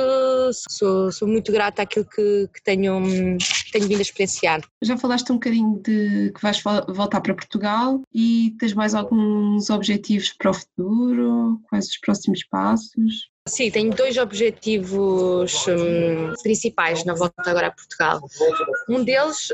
sou, 0.69 1.11
sou 1.13 1.29
muito 1.29 1.53
grata 1.53 1.83
àquilo 1.83 2.05
que, 2.05 2.49
que 2.53 2.63
tenho, 2.63 3.01
tenho 3.73 3.89
vindo 3.89 3.99
a 3.99 4.03
experienciar. 4.03 4.61
Já 4.83 4.97
falaste 4.97 5.31
um 5.31 5.37
bocadinho 5.37 5.81
de 5.83 6.33
que 6.35 6.43
vais 6.43 6.63
voltar 6.63 7.21
para 7.21 7.35
Portugal 7.35 8.01
e 8.15 8.55
tens 8.59 8.75
mais 8.75 8.95
alguns 8.95 9.71
objetivos 9.71 10.33
para 10.33 10.51
o 10.51 10.55
futuro? 10.55 11.61
Quais 11.69 11.87
os 11.87 11.99
próximos 11.99 12.45
passos? 12.45 13.30
Sim, 13.49 13.71
tenho 13.71 13.95
dois 13.95 14.19
objetivos 14.19 15.67
um, 15.67 16.35
principais 16.43 17.05
na 17.07 17.15
volta 17.15 17.51
agora 17.51 17.69
a 17.69 17.71
Portugal. 17.71 18.21
Um 18.87 19.03
deles 19.03 19.49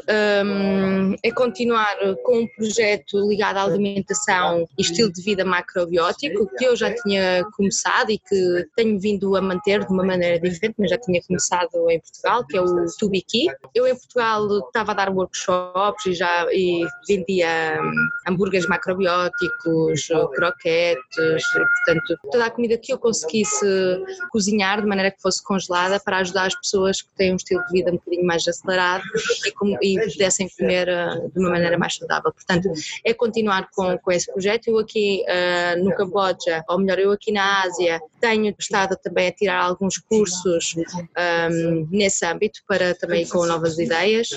um, 0.45 1.15
é 1.23 1.31
continuar 1.31 1.97
com 2.25 2.41
um 2.41 2.49
projeto 2.49 3.17
ligado 3.29 3.59
à 3.59 3.63
alimentação 3.63 4.67
e 4.77 4.83
estilo 4.83 5.13
de 5.13 5.23
vida 5.23 5.45
macrobiótico, 5.45 6.51
que 6.59 6.65
eu 6.65 6.75
já 6.75 6.93
tinha 6.95 7.45
começado 7.57 8.11
e 8.11 8.19
que 8.19 8.67
tenho 8.75 8.99
vindo 8.99 9.37
a 9.37 9.41
manter 9.41 9.87
de 9.87 9.93
uma 9.93 10.05
maneira 10.05 10.41
diferente, 10.41 10.75
mas 10.79 10.91
já 10.91 10.99
tinha 10.99 11.23
começado 11.23 11.89
em 11.89 12.01
Portugal, 12.01 12.45
que 12.45 12.57
é 12.57 12.61
o 12.61 12.87
Tubiki. 12.99 13.47
Eu 13.73 13.87
em 13.87 13.95
Portugal 13.95 14.49
estava 14.67 14.93
a 14.93 14.95
dar 14.95 15.11
workshops 15.11 16.07
e 16.07 16.13
já 16.13 16.47
e 16.53 16.85
vendia 17.07 17.79
um, 17.81 18.31
hambúrgueres 18.33 18.67
macrobióticos, 18.67 20.09
croquetes, 20.35 21.45
portanto, 21.53 22.19
toda 22.33 22.47
a 22.47 22.51
comida 22.51 22.77
que 22.77 22.93
eu 22.93 22.99
conseguisse 22.99 23.76
cozinhar 24.31 24.81
de 24.81 24.87
maneira 24.87 25.11
que 25.11 25.21
fosse 25.21 25.43
congelada 25.43 25.99
para 26.01 26.19
ajudar 26.19 26.47
as 26.47 26.55
pessoas 26.55 27.03
que 27.03 27.09
têm 27.17 27.33
um 27.33 27.37
estilo 27.37 27.65
de 27.67 27.73
vida 27.73 27.91
um 27.91 27.95
bocadinho 27.95 28.27
mais 28.27 28.47
acelerado 28.47 29.05
e, 29.45 29.53
com, 29.53 29.77
e 29.83 29.99
pudessem 30.13 30.49
comer 30.59 30.89
uh, 30.89 31.31
de 31.31 31.39
uma 31.39 31.51
maneira 31.51 31.79
mais 31.79 31.97
saudável. 31.97 32.33
Portanto, 32.33 32.71
é 33.05 33.15
continuar 33.15 33.69
com, 33.75 33.97
com 33.99 34.13
esse 34.13 34.31
projeto. 34.33 34.69
Eu 34.69 34.79
aqui 34.79 35.25
uh, 35.29 35.83
no 35.83 35.95
Camboja, 35.95 36.65
ou 36.69 36.79
melhor, 36.79 36.99
eu 36.99 37.13
aqui 37.13 37.33
na 37.33 37.63
Ásia, 37.63 38.01
tenho 38.21 38.55
estado 38.59 38.97
também 39.03 39.29
a 39.29 39.33
tirar 39.33 39.63
alguns 39.63 39.99
cursos 39.99 40.75
um, 40.77 41.89
nesse 41.91 42.25
âmbito 42.25 42.61
para 42.67 42.95
também 42.95 43.23
ir 43.23 43.29
com 43.29 43.45
novas 43.47 43.79
ideias. 43.79 44.29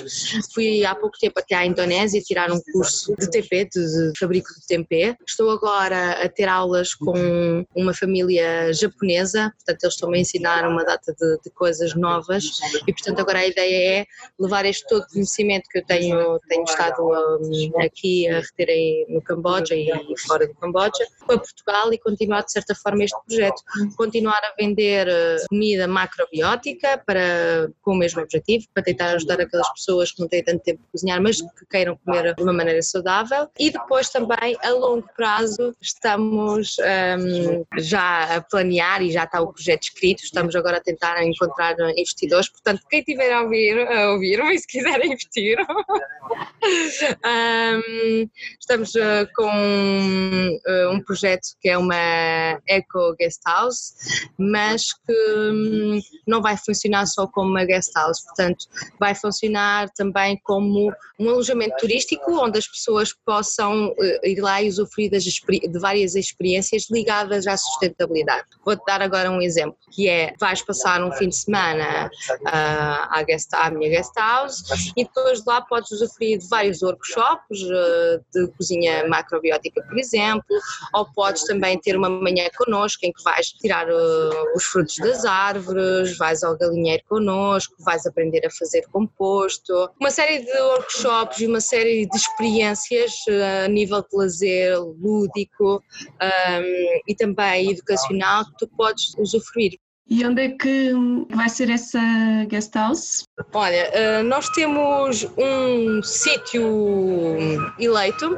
Fui 0.54 0.84
há 0.84 0.94
pouco 0.94 1.18
tempo 1.18 1.38
até 1.38 1.54
à 1.54 1.66
Indonésia 1.66 2.20
tirar 2.20 2.50
um 2.50 2.60
curso 2.72 3.14
de 3.18 3.30
TP, 3.30 3.68
de, 3.72 4.12
de 4.12 4.18
fabrico 4.18 4.48
de 4.60 4.66
tempê. 4.66 5.16
Estou 5.26 5.50
agora 5.50 6.22
a 6.22 6.28
ter 6.28 6.48
aulas 6.48 6.94
com 6.94 7.64
uma 7.74 7.94
família 7.94 8.72
japonesa, 8.72 9.29
portanto 9.32 9.82
eles 9.84 9.94
estão 9.94 10.12
a 10.12 10.18
ensinar 10.18 10.68
uma 10.68 10.84
data 10.84 11.14
de, 11.18 11.38
de 11.44 11.50
coisas 11.50 11.94
novas 11.94 12.44
e 12.86 12.92
portanto 12.92 13.20
agora 13.20 13.40
a 13.40 13.46
ideia 13.46 14.00
é 14.00 14.06
levar 14.38 14.64
este 14.64 14.86
todo 14.86 15.06
conhecimento 15.08 15.68
que 15.68 15.78
eu 15.78 15.84
tenho, 15.84 16.38
tenho 16.48 16.64
estado 16.64 17.02
um, 17.02 17.80
aqui 17.80 18.28
a 18.28 18.40
reter 18.40 19.06
no 19.08 19.20
Camboja 19.22 19.74
e 19.74 19.90
fora 20.26 20.46
do 20.46 20.54
Camboja 20.54 21.06
para 21.26 21.38
Portugal 21.38 21.92
e 21.92 21.98
continuar 21.98 22.42
de 22.42 22.52
certa 22.52 22.74
forma 22.74 23.04
este 23.04 23.18
projeto 23.26 23.62
continuar 23.96 24.40
a 24.44 24.54
vender 24.58 25.08
eh, 25.08 25.36
comida 25.48 25.86
macrobiótica 25.86 27.02
para, 27.04 27.70
com 27.82 27.92
o 27.92 27.96
mesmo 27.96 28.22
objetivo, 28.22 28.66
para 28.72 28.82
tentar 28.82 29.10
ajudar 29.14 29.40
aquelas 29.40 29.68
pessoas 29.72 30.12
que 30.12 30.20
não 30.20 30.28
têm 30.28 30.42
tanto 30.42 30.62
tempo 30.62 30.82
de 30.82 30.88
cozinhar, 30.90 31.20
mas 31.20 31.40
que 31.40 31.66
queiram 31.68 31.98
comer 32.04 32.34
de 32.34 32.42
uma 32.42 32.52
maneira 32.52 32.82
saudável. 32.82 33.48
E 33.58 33.70
depois 33.70 34.08
também, 34.10 34.56
a 34.62 34.70
longo 34.70 35.08
prazo, 35.16 35.74
estamos 35.80 36.76
um, 36.78 37.64
já 37.78 38.36
a 38.36 38.40
planear 38.40 39.02
e 39.02 39.10
já 39.10 39.19
está 39.24 39.40
o 39.40 39.52
projeto 39.52 39.84
escrito, 39.84 40.22
estamos 40.22 40.54
agora 40.54 40.78
a 40.78 40.80
tentar 40.80 41.22
encontrar 41.22 41.76
investidores, 41.96 42.48
portanto, 42.48 42.82
quem 42.88 43.02
tiver 43.02 43.32
a 43.32 43.42
ouvir, 43.42 43.78
a 43.86 44.12
ouvir 44.12 44.40
e 44.52 44.58
se 44.58 44.66
quiser 44.66 45.04
investir, 45.04 45.56
um, 47.24 48.28
estamos 48.58 48.94
uh, 48.94 49.26
com 49.34 49.48
uh, 49.48 50.90
um 50.92 51.02
projeto 51.02 51.48
que 51.60 51.68
é 51.68 51.78
uma 51.78 52.60
Eco 52.68 53.14
Guest 53.18 53.40
House, 53.46 53.94
mas 54.38 54.92
que 54.92 55.12
hum, 55.52 56.00
não 56.26 56.40
vai 56.40 56.56
funcionar 56.56 57.06
só 57.06 57.26
como 57.26 57.50
uma 57.50 57.64
guest 57.64 57.92
house, 57.94 58.24
portanto, 58.24 58.66
vai 58.98 59.14
funcionar 59.14 59.90
também 59.90 60.40
como 60.44 60.92
um 61.18 61.28
alojamento 61.28 61.76
turístico 61.78 62.32
onde 62.32 62.58
as 62.58 62.66
pessoas 62.66 63.12
possam 63.24 63.94
eh, 63.98 64.30
ir 64.30 64.40
lá 64.40 64.62
e 64.62 64.68
usufruir 64.68 65.10
de 65.10 65.78
várias 65.78 66.14
experiências 66.14 66.86
ligadas 66.90 67.46
à 67.46 67.56
sustentabilidade. 67.56 68.44
Vou-te 68.64 68.84
dar 68.86 69.02
agora 69.10 69.30
um 69.30 69.42
exemplo, 69.42 69.76
que 69.90 70.08
é, 70.08 70.32
vais 70.38 70.62
passar 70.62 71.02
um 71.02 71.10
fim 71.12 71.28
de 71.28 71.36
semana 71.36 72.06
uh, 72.06 73.08
à, 73.10 73.22
guest, 73.26 73.52
à 73.54 73.70
minha 73.70 73.90
guest 73.90 74.12
house 74.16 74.62
e 74.96 75.04
depois 75.04 75.40
de 75.40 75.44
lá 75.46 75.60
podes 75.60 75.90
usufruir 75.90 76.38
de 76.38 76.48
vários 76.48 76.80
workshops 76.80 77.60
uh, 77.62 78.24
de 78.32 78.46
cozinha 78.56 79.08
macrobiótica, 79.08 79.82
por 79.82 79.98
exemplo, 79.98 80.44
ou 80.94 81.04
podes 81.12 81.44
também 81.44 81.78
ter 81.78 81.96
uma 81.96 82.08
manhã 82.08 82.48
connosco 82.56 83.04
em 83.04 83.12
que 83.12 83.22
vais 83.24 83.48
tirar 83.48 83.88
uh, 83.88 84.56
os 84.56 84.64
frutos 84.64 84.96
das 84.98 85.24
árvores, 85.24 86.16
vais 86.16 86.44
ao 86.44 86.56
galinheiro 86.56 87.02
connosco, 87.08 87.74
vais 87.80 88.06
aprender 88.06 88.46
a 88.46 88.50
fazer 88.50 88.82
composto, 88.92 89.90
uma 89.98 90.10
série 90.10 90.44
de 90.44 90.52
workshops 90.52 91.40
e 91.40 91.46
uma 91.46 91.60
série 91.60 92.06
de 92.06 92.16
experiências 92.16 93.12
a 93.64 93.68
nível 93.68 94.02
de 94.02 94.16
lazer 94.16 94.78
lúdico 94.80 95.82
um, 96.00 97.00
e 97.08 97.14
também 97.16 97.70
educacional 97.70 98.44
que 98.44 98.58
tu 98.58 98.68
podes 98.68 98.99
usufruir. 99.18 99.72
E 100.10 100.26
onde 100.26 100.42
é 100.42 100.48
que 100.48 100.92
vai 101.32 101.48
ser 101.48 101.70
essa 101.70 102.00
guest 102.48 102.74
house? 102.74 103.22
Olha, 103.52 103.88
uh, 103.94 104.24
nós 104.24 104.48
temos 104.48 105.24
um 105.38 106.02
sítio 106.02 107.36
eleito 107.78 108.36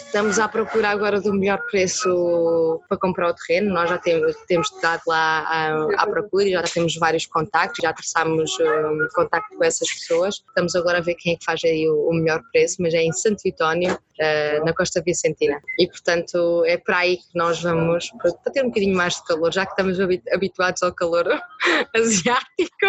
Estamos 0.00 0.38
à 0.38 0.48
procura 0.48 0.90
agora 0.90 1.20
do 1.20 1.32
melhor 1.32 1.58
preço 1.70 2.80
para 2.88 2.98
comprar 2.98 3.30
o 3.30 3.34
terreno. 3.34 3.72
Nós 3.72 3.88
já 3.88 3.98
temos, 3.98 4.70
estado 4.70 5.02
lá 5.06 5.40
à, 5.40 6.02
à 6.02 6.06
procura 6.06 6.44
e 6.44 6.52
já 6.52 6.62
temos 6.62 6.96
vários 6.96 7.26
contactos, 7.26 7.78
já 7.82 7.92
traçámos 7.92 8.52
um, 8.60 9.08
contacto 9.14 9.56
com 9.56 9.64
essas 9.64 9.88
pessoas. 9.90 10.42
Estamos 10.46 10.74
agora 10.74 10.98
a 10.98 11.00
ver 11.00 11.14
quem 11.14 11.34
é 11.34 11.36
que 11.36 11.44
faz 11.44 11.60
aí 11.64 11.88
o, 11.88 12.08
o 12.08 12.14
melhor 12.14 12.42
preço, 12.52 12.76
mas 12.80 12.94
é 12.94 13.02
em 13.02 13.12
Santo 13.12 13.40
Vitónio, 13.42 13.92
uh, 13.94 14.64
na 14.64 14.72
Costa 14.74 15.02
Vicentina. 15.04 15.60
E 15.78 15.86
portanto 15.86 16.62
é 16.66 16.76
para 16.76 16.98
aí 16.98 17.16
que 17.16 17.34
nós 17.34 17.62
vamos, 17.62 18.10
para 18.18 18.52
ter 18.52 18.62
um 18.62 18.68
bocadinho 18.68 18.96
mais 18.96 19.16
de 19.16 19.24
calor, 19.24 19.52
já 19.52 19.64
que 19.64 19.72
estamos 19.72 19.98
habituados 20.32 20.82
ao 20.82 20.91
calor 20.94 21.40
asiático. 21.94 22.86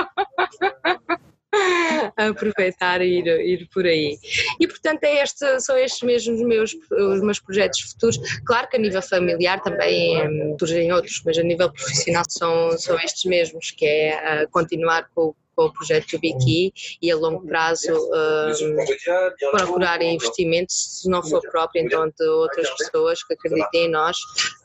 aproveitar 2.18 3.02
e 3.02 3.20
ir, 3.20 3.28
ir 3.28 3.70
por 3.72 3.86
aí. 3.86 4.18
E 4.60 4.68
portanto 4.68 5.04
é 5.04 5.22
este, 5.22 5.60
são 5.60 5.78
estes 5.78 6.02
mesmos 6.02 6.42
meus, 6.42 6.74
os 6.74 7.22
meus 7.22 7.39
projetos 7.39 7.80
futuros. 7.82 8.18
Claro 8.46 8.68
que 8.70 8.78
a 8.78 8.80
nível 8.80 9.02
familiar 9.02 9.62
também 9.62 10.20
é, 10.20 10.28
surgem 10.58 10.92
outros, 10.92 11.22
mas 11.26 11.38
a 11.38 11.44
nível 11.44 11.72
profissional 11.72 12.24
são, 12.28 12.78
são 12.78 12.98
estes 13.00 13.26
mesmos, 13.26 13.72
que 13.72 13.86
é 13.86 14.44
uh, 14.44 14.50
continuar 14.52 15.08
com, 15.13 15.36
com 15.56 15.66
o 15.66 15.74
projeto 15.74 16.20
Biki 16.20 16.74
e 17.02 17.12
a 17.12 17.16
longo 17.16 17.46
prazo 17.46 17.92
um, 17.94 19.52
procurar 19.52 20.02
investimentos, 20.02 21.02
se 21.02 21.10
não 21.10 21.24
for 21.24 21.42
próprio, 21.50 21.86
então 21.86 22.08
de 22.08 22.28
outras 22.28 22.70
pessoas 22.72 23.24
que 23.24 23.34
acreditem 23.34 23.86
em 23.86 23.89
nós 23.89 24.18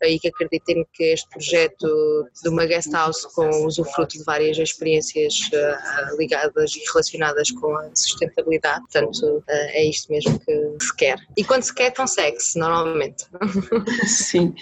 e 0.03 0.19
que 0.19 0.29
acreditem 0.29 0.87
que 0.93 1.05
este 1.05 1.29
projeto 1.31 2.29
de 2.43 2.49
uma 2.49 2.67
guest 2.67 2.91
house 2.93 3.25
com 3.27 3.49
usufruto 3.67 4.19
de 4.19 4.25
várias 4.25 4.59
experiências 4.59 5.35
uh, 5.53 6.17
ligadas 6.17 6.77
e 6.77 6.83
relacionadas 6.91 7.51
com 7.51 7.77
a 7.77 7.95
sustentabilidade, 7.95 8.81
portanto 8.83 9.39
uh, 9.39 9.45
é 9.49 9.85
isto 9.85 10.11
mesmo 10.11 10.39
que 10.41 10.77
se 10.81 10.97
quer. 10.97 11.19
E 11.37 11.45
quando 11.45 11.63
se 11.63 11.75
quer, 11.75 11.93
consegue-se 11.95 12.59
normalmente. 12.59 13.25
Sim. 14.07 14.55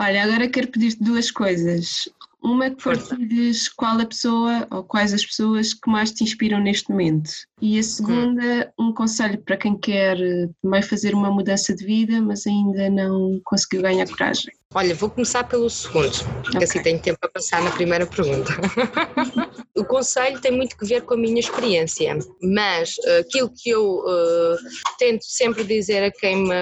Olha, 0.00 0.24
agora 0.24 0.48
quero 0.48 0.68
pedir-te 0.68 1.02
duas 1.02 1.30
coisas. 1.30 2.08
Uma 2.42 2.66
é 2.66 2.70
que 2.70 2.82
partilhes 2.82 3.68
qual 3.68 4.00
a 4.00 4.06
pessoa 4.06 4.66
ou 4.70 4.84
quais 4.84 5.12
as 5.12 5.24
pessoas 5.24 5.74
que 5.74 5.90
mais 5.90 6.12
te 6.12 6.24
inspiram 6.24 6.60
neste 6.60 6.90
momento. 6.90 7.30
E 7.60 7.78
a 7.78 7.82
segunda, 7.82 8.72
um 8.78 8.92
conselho 8.92 9.38
para 9.42 9.56
quem 9.56 9.76
quer 9.76 10.16
também 10.62 10.82
fazer 10.82 11.14
uma 11.14 11.30
mudança 11.30 11.74
de 11.74 11.84
vida, 11.84 12.20
mas 12.20 12.46
ainda 12.46 12.88
não 12.88 13.40
conseguiu 13.44 13.82
ganhar 13.82 14.06
coragem. 14.08 14.52
Olha, 14.74 14.94
vou 14.94 15.08
começar 15.08 15.44
pelo 15.44 15.70
segundo, 15.70 16.12
porque 16.42 16.48
assim 16.48 16.56
okay. 16.56 16.64
assim 16.64 16.82
tenho 16.82 17.00
tempo 17.00 17.18
para 17.18 17.30
passar 17.30 17.62
na 17.62 17.70
primeira 17.70 18.06
pergunta. 18.06 18.52
o 19.74 19.82
conselho 19.82 20.38
tem 20.42 20.52
muito 20.52 20.76
que 20.76 20.84
ver 20.84 21.02
com 21.02 21.14
a 21.14 21.16
minha 21.16 21.40
experiência, 21.40 22.18
mas 22.42 22.96
uh, 22.98 23.20
aquilo 23.20 23.50
que 23.56 23.70
eu 23.70 24.00
uh, 24.00 24.56
tento 24.98 25.24
sempre 25.24 25.64
dizer 25.64 26.04
a 26.04 26.10
quem 26.10 26.46
me 26.46 26.54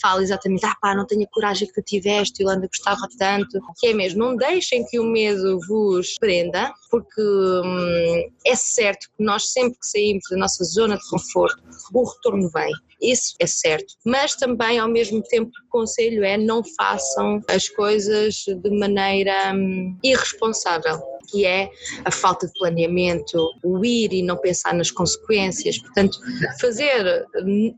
fala 0.00 0.22
exatamente, 0.22 0.64
ah 0.64 0.76
pá, 0.80 0.94
não 0.94 1.04
tenho 1.04 1.24
a 1.24 1.30
coragem 1.32 1.66
que 1.66 1.74
tu 1.74 1.82
tiveste, 1.82 2.44
Yolanda 2.44 2.68
gostava 2.68 3.08
tanto, 3.18 3.58
que 3.78 3.88
é 3.88 3.92
mesmo, 3.92 4.20
não 4.20 4.36
deixem 4.36 4.86
que 4.86 5.00
o 5.00 5.04
medo 5.04 5.58
vos 5.66 6.14
prenda, 6.20 6.72
porque 6.92 7.20
hum, 7.20 8.30
é 8.46 8.54
certo 8.54 9.08
que 9.16 9.24
nós 9.24 9.50
sempre 9.50 9.78
que 9.80 9.86
saímos 9.90 10.22
da 10.30 10.36
nossa 10.36 10.64
zona 10.64 10.96
de 10.96 11.08
conforto, 11.08 11.62
o 11.92 12.04
retorno 12.04 12.50
vem 12.50 12.72
isso 13.00 13.34
é 13.38 13.46
certo. 13.46 13.94
Mas 14.04 14.34
também, 14.34 14.78
ao 14.78 14.88
mesmo 14.88 15.22
tempo, 15.22 15.50
o 15.50 15.70
conselho 15.70 16.22
é 16.22 16.36
não 16.36 16.62
façam 16.76 17.40
as 17.48 17.68
coisas 17.68 18.44
de 18.46 18.70
maneira 18.78 19.52
hum, 19.54 19.96
irresponsável 20.02 21.00
que 21.30 21.46
é 21.46 21.70
a 22.04 22.10
falta 22.10 22.46
de 22.46 22.52
planeamento, 22.54 23.38
o 23.62 23.84
ir 23.84 24.12
e 24.12 24.22
não 24.22 24.36
pensar 24.36 24.74
nas 24.74 24.90
consequências. 24.90 25.78
Portanto, 25.78 26.18
fazer, 26.60 27.26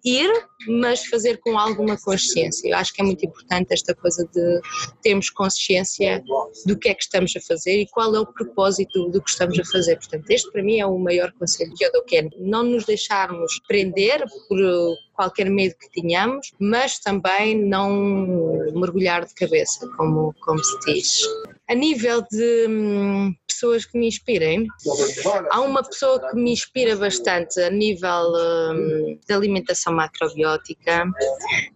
ir, 0.05 0.31
mas 0.69 1.05
fazer 1.07 1.39
com 1.39 1.59
alguma 1.59 1.97
consciência. 1.99 2.69
Eu 2.69 2.77
acho 2.77 2.93
que 2.93 3.03
é 3.03 3.05
muito 3.05 3.25
importante 3.25 3.73
esta 3.73 3.95
coisa 3.95 4.29
de 4.33 4.61
termos 5.03 5.31
consciência 5.31 6.23
do 6.67 6.79
que 6.79 6.89
é 6.89 6.95
que 6.95 7.03
estamos 7.03 7.35
a 7.37 7.41
fazer 7.41 7.83
e 7.83 7.89
qual 7.89 8.15
é 8.15 8.21
o 8.21 8.27
propósito 8.27 9.11
do 9.11 9.23
que 9.23 9.31
estamos 9.31 9.59
a 9.59 9.65
fazer. 9.65 9.97
Portanto, 9.97 10.31
este 10.31 10.51
para 10.51 10.63
mim 10.63 10.79
é 10.79 10.87
o 10.87 10.99
maior 10.99 11.33
conselho 11.33 11.73
que 11.77 11.85
eu 11.85 11.93
dou, 11.93 12.05
que 12.05 12.17
é 12.17 12.29
não 12.39 12.63
nos 12.63 12.85
deixarmos 12.85 13.61
prender 13.67 14.25
por 14.49 14.59
qualquer 15.23 15.49
medo 15.49 15.75
que 15.79 16.01
tenhamos, 16.01 16.53
mas 16.59 16.99
também 16.99 17.57
não 17.57 17.93
mergulhar 18.75 19.25
de 19.25 19.35
cabeça, 19.35 19.89
como, 19.97 20.35
como 20.41 20.63
se 20.63 20.79
diz. 20.87 21.21
A 21.69 21.75
nível 21.75 22.23
de 22.31 22.67
hum, 22.69 23.33
pessoas 23.47 23.85
que 23.87 23.97
me 23.97 24.09
inspirem, 24.09 24.67
há 25.51 25.61
uma 25.61 25.83
pessoa 25.83 26.19
que 26.29 26.37
me 26.37 26.53
inspira 26.53 26.97
bastante 26.97 27.61
a 27.61 27.71
nível 27.71 28.33
hum, 28.75 29.19
de 29.27 29.33
alimentação 29.33 29.93
macrobiótica, 29.95 31.05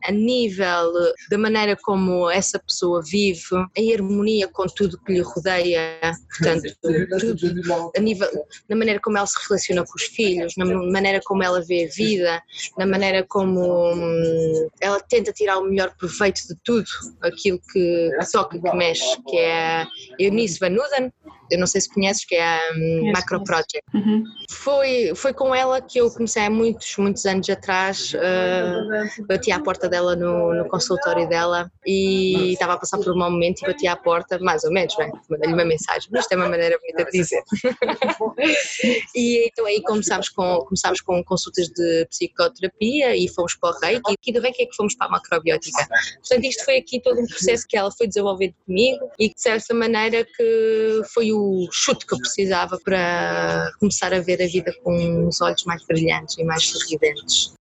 a 0.04 0.12
nível 0.12 0.92
da 1.30 1.38
maneira 1.38 1.76
como 1.76 2.28
essa 2.28 2.58
pessoa 2.58 3.00
vive, 3.02 3.40
em 3.76 3.94
harmonia 3.94 4.48
com 4.48 4.66
tudo 4.66 4.98
que 4.98 5.12
lhe 5.12 5.20
rodeia, 5.20 6.00
portanto, 6.30 6.76
tudo, 6.82 7.92
a 7.96 8.00
nível, 8.00 8.28
na 8.68 8.76
maneira 8.76 9.00
como 9.00 9.16
ela 9.16 9.26
se 9.26 9.38
relaciona 9.48 9.84
com 9.84 9.94
os 9.94 10.04
filhos, 10.04 10.54
na 10.56 10.64
maneira 10.64 11.20
como 11.24 11.42
ela 11.44 11.62
vê 11.62 11.84
a 11.84 11.94
vida, 11.94 12.42
na 12.76 12.86
maneira 12.86 13.24
como 13.28 13.35
hum, 13.44 14.68
ela 14.80 15.00
tenta 15.00 15.32
tirar 15.32 15.58
o 15.58 15.64
melhor 15.64 15.94
proveito 15.96 16.40
de 16.48 16.56
tudo 16.64 16.86
aquilo 17.22 17.60
que, 17.72 18.10
que 18.18 18.32
toca, 18.32 18.58
que 18.58 18.76
mexe, 18.76 19.20
que 19.28 19.36
é 19.36 19.82
a 19.82 19.86
Eunice 20.18 20.58
Van 20.58 20.72
Uden, 20.72 21.12
eu 21.50 21.58
não 21.58 21.66
sei 21.66 21.80
se 21.80 21.88
conheces, 21.92 22.24
que 22.24 22.34
é 22.34 22.44
a 22.44 22.60
um, 22.76 23.12
Macro 23.12 23.42
Project. 23.44 23.82
Uhum. 23.94 24.24
Foi, 24.50 25.12
foi 25.14 25.32
com 25.32 25.54
ela 25.54 25.80
que 25.80 25.98
eu 25.98 26.10
comecei 26.10 26.44
há 26.44 26.50
muitos, 26.50 26.96
muitos 26.98 27.24
anos 27.24 27.48
atrás, 27.48 28.12
uh, 28.14 29.26
bati 29.26 29.52
à 29.52 29.60
porta 29.60 29.88
dela 29.88 30.16
no, 30.16 30.54
no 30.54 30.68
consultório 30.68 31.28
dela 31.28 31.70
e 31.86 32.52
estava 32.52 32.74
a 32.74 32.78
passar 32.78 32.98
por 32.98 33.12
um 33.12 33.18
mau 33.18 33.30
momento 33.30 33.62
e 33.62 33.66
bati 33.66 33.86
à 33.86 33.96
porta, 33.96 34.38
mais 34.40 34.64
ou 34.64 34.72
menos, 34.72 34.94
bem, 34.96 35.10
mandei-lhe 35.30 35.54
uma 35.54 35.64
mensagem, 35.64 36.08
mas 36.12 36.22
isto 36.22 36.32
é 36.32 36.36
uma 36.36 36.48
maneira 36.48 36.78
bonita 36.78 37.04
de 37.04 37.18
dizer. 37.18 37.42
e 39.14 39.48
então 39.48 39.66
aí 39.66 39.82
começámos 39.82 40.28
com, 40.28 40.58
começámos 40.60 41.00
com 41.00 41.22
consultas 41.24 41.68
de 41.68 42.06
psicoterapia 42.06 43.15
e 43.16 43.28
fomos 43.28 43.54
para 43.56 43.70
o 43.70 43.80
Reiki 43.80 44.14
e 44.26 44.32
do 44.32 44.40
Reiki 44.40 44.62
é 44.62 44.66
que 44.66 44.76
fomos 44.76 44.94
para 44.94 45.06
a 45.06 45.10
macrobiótica. 45.10 45.86
Portanto, 46.20 46.44
isto 46.44 46.64
foi 46.64 46.78
aqui 46.78 47.00
todo 47.00 47.20
um 47.20 47.26
processo 47.26 47.66
que 47.68 47.76
ela 47.76 47.90
foi 47.90 48.06
desenvolvendo 48.06 48.54
comigo 48.64 49.10
e 49.18 49.28
de 49.28 49.40
certa 49.40 49.74
maneira 49.74 50.24
que 50.24 51.00
foi 51.12 51.32
o 51.32 51.68
chute 51.72 52.06
que 52.06 52.14
eu 52.14 52.18
precisava 52.18 52.78
para 52.78 53.70
começar 53.80 54.12
a 54.12 54.20
ver 54.20 54.42
a 54.42 54.46
vida 54.46 54.72
com 54.82 55.26
os 55.26 55.40
olhos 55.40 55.64
mais 55.64 55.84
brilhantes 55.86 56.36
e 56.38 56.44
mais 56.44 56.66
sorridentes. 56.66 57.54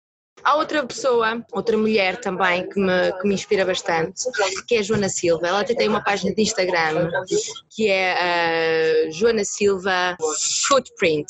Há 0.43 0.55
outra 0.55 0.85
pessoa, 0.85 1.45
outra 1.51 1.77
mulher 1.77 2.19
também 2.19 2.67
que 2.67 2.79
me, 2.79 3.11
que 3.13 3.27
me 3.27 3.33
inspira 3.33 3.65
bastante, 3.65 4.23
que 4.67 4.75
é 4.75 4.79
a 4.79 4.81
Joana 4.81 5.07
Silva. 5.07 5.47
Ela 5.47 5.61
até 5.61 5.73
tem 5.73 5.87
uma 5.87 6.03
página 6.03 6.33
de 6.33 6.41
Instagram 6.41 7.09
que 7.69 7.87
é 7.89 9.07
a 9.07 9.11
Joana 9.11 9.45
Silva 9.45 10.17
Footprint. 10.67 11.27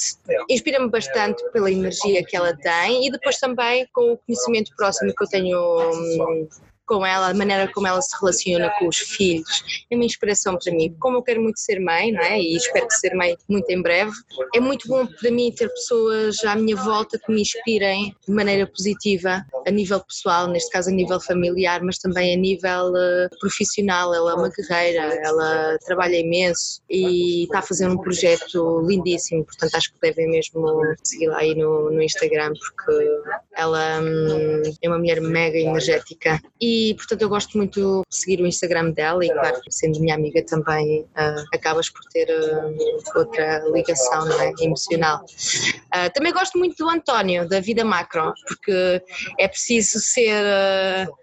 Inspira-me 0.49 0.89
bastante 0.89 1.43
pela 1.51 1.71
energia 1.71 2.23
que 2.25 2.35
ela 2.35 2.55
tem 2.55 3.07
e 3.07 3.11
depois 3.11 3.37
também 3.37 3.87
com 3.93 4.13
o 4.13 4.17
conhecimento 4.17 4.75
próximo 4.75 5.13
que 5.15 5.23
eu 5.23 5.29
tenho 5.29 5.91
hum, 5.91 6.47
com 6.85 7.05
ela, 7.05 7.29
a 7.29 7.33
maneira 7.33 7.71
como 7.71 7.87
ela 7.87 8.01
se 8.01 8.15
relaciona 8.19 8.71
com 8.77 8.87
os 8.87 8.97
filhos, 8.97 9.85
é 9.89 9.95
uma 9.95 10.05
inspiração 10.05 10.57
para 10.57 10.73
mim. 10.73 10.95
Como 10.99 11.17
eu 11.17 11.23
quero 11.23 11.41
muito 11.41 11.59
ser 11.59 11.79
mãe, 11.79 12.11
não 12.11 12.21
é? 12.21 12.39
E 12.39 12.55
espero 12.55 12.87
ser 12.89 13.15
mãe 13.15 13.35
muito 13.47 13.69
em 13.69 13.81
breve, 13.81 14.11
é 14.53 14.59
muito 14.59 14.87
bom 14.87 15.05
para 15.05 15.31
mim 15.31 15.51
ter 15.51 15.69
pessoas 15.69 16.43
à 16.43 16.55
minha 16.55 16.75
volta 16.75 17.17
que 17.17 17.31
me 17.31 17.41
inspirem 17.41 18.15
de 18.27 18.33
maneira 18.33 18.67
positiva, 18.67 19.45
a 19.65 19.71
nível 19.71 19.99
pessoal, 20.01 20.47
neste 20.47 20.69
caso 20.71 20.89
a 20.89 20.93
nível 20.93 21.19
familiar, 21.19 21.81
mas 21.81 21.97
também 21.97 22.33
a 22.33 22.37
nível 22.37 22.91
uh, 22.91 23.39
profissional. 23.39 24.13
Ela 24.13 24.31
é 24.31 24.35
uma 24.35 24.49
guerreira, 24.49 25.19
ela 25.23 25.77
trabalha 25.85 26.19
imenso 26.19 26.81
e 26.89 27.43
está 27.43 27.59
a 27.59 27.61
fazer 27.61 27.87
um 27.87 27.97
projeto 27.97 28.81
lindíssimo, 28.85 29.45
portanto 29.45 29.75
acho 29.75 29.93
que 29.93 29.99
devem 30.01 30.29
mesmo 30.29 30.81
seguir 31.03 31.27
lá 31.27 31.39
aí 31.39 31.55
no, 31.55 31.91
no 31.91 32.01
Instagram, 32.01 32.53
porque 32.53 33.09
ela 33.55 34.01
hum, 34.01 34.61
é 34.81 34.89
uma 34.89 34.97
mulher 34.97 35.21
mega 35.21 35.57
energética. 35.57 36.41
E 36.59 36.72
e 36.73 36.95
portanto 36.95 37.21
eu 37.21 37.29
gosto 37.29 37.55
muito 37.55 38.03
de 38.09 38.17
seguir 38.17 38.41
o 38.41 38.47
Instagram 38.47 38.91
dela 38.91 39.23
e 39.23 39.29
claro, 39.29 39.59
sendo 39.69 39.99
minha 39.99 40.15
amiga 40.15 40.43
também 40.43 41.01
uh, 41.01 41.43
acabas 41.53 41.87
por 41.89 42.01
ter 42.11 42.27
uh, 42.29 43.19
outra 43.19 43.63
ligação 43.69 44.25
não 44.25 44.41
é? 44.41 44.51
emocional. 44.59 45.23
Uh, 45.23 46.11
também 46.13 46.33
gosto 46.33 46.57
muito 46.57 46.75
do 46.77 46.89
António, 46.89 47.47
da 47.47 47.59
Vida 47.59 47.85
Macro, 47.85 48.33
porque 48.47 49.01
é 49.39 49.47
preciso 49.47 49.99
ser 49.99 50.43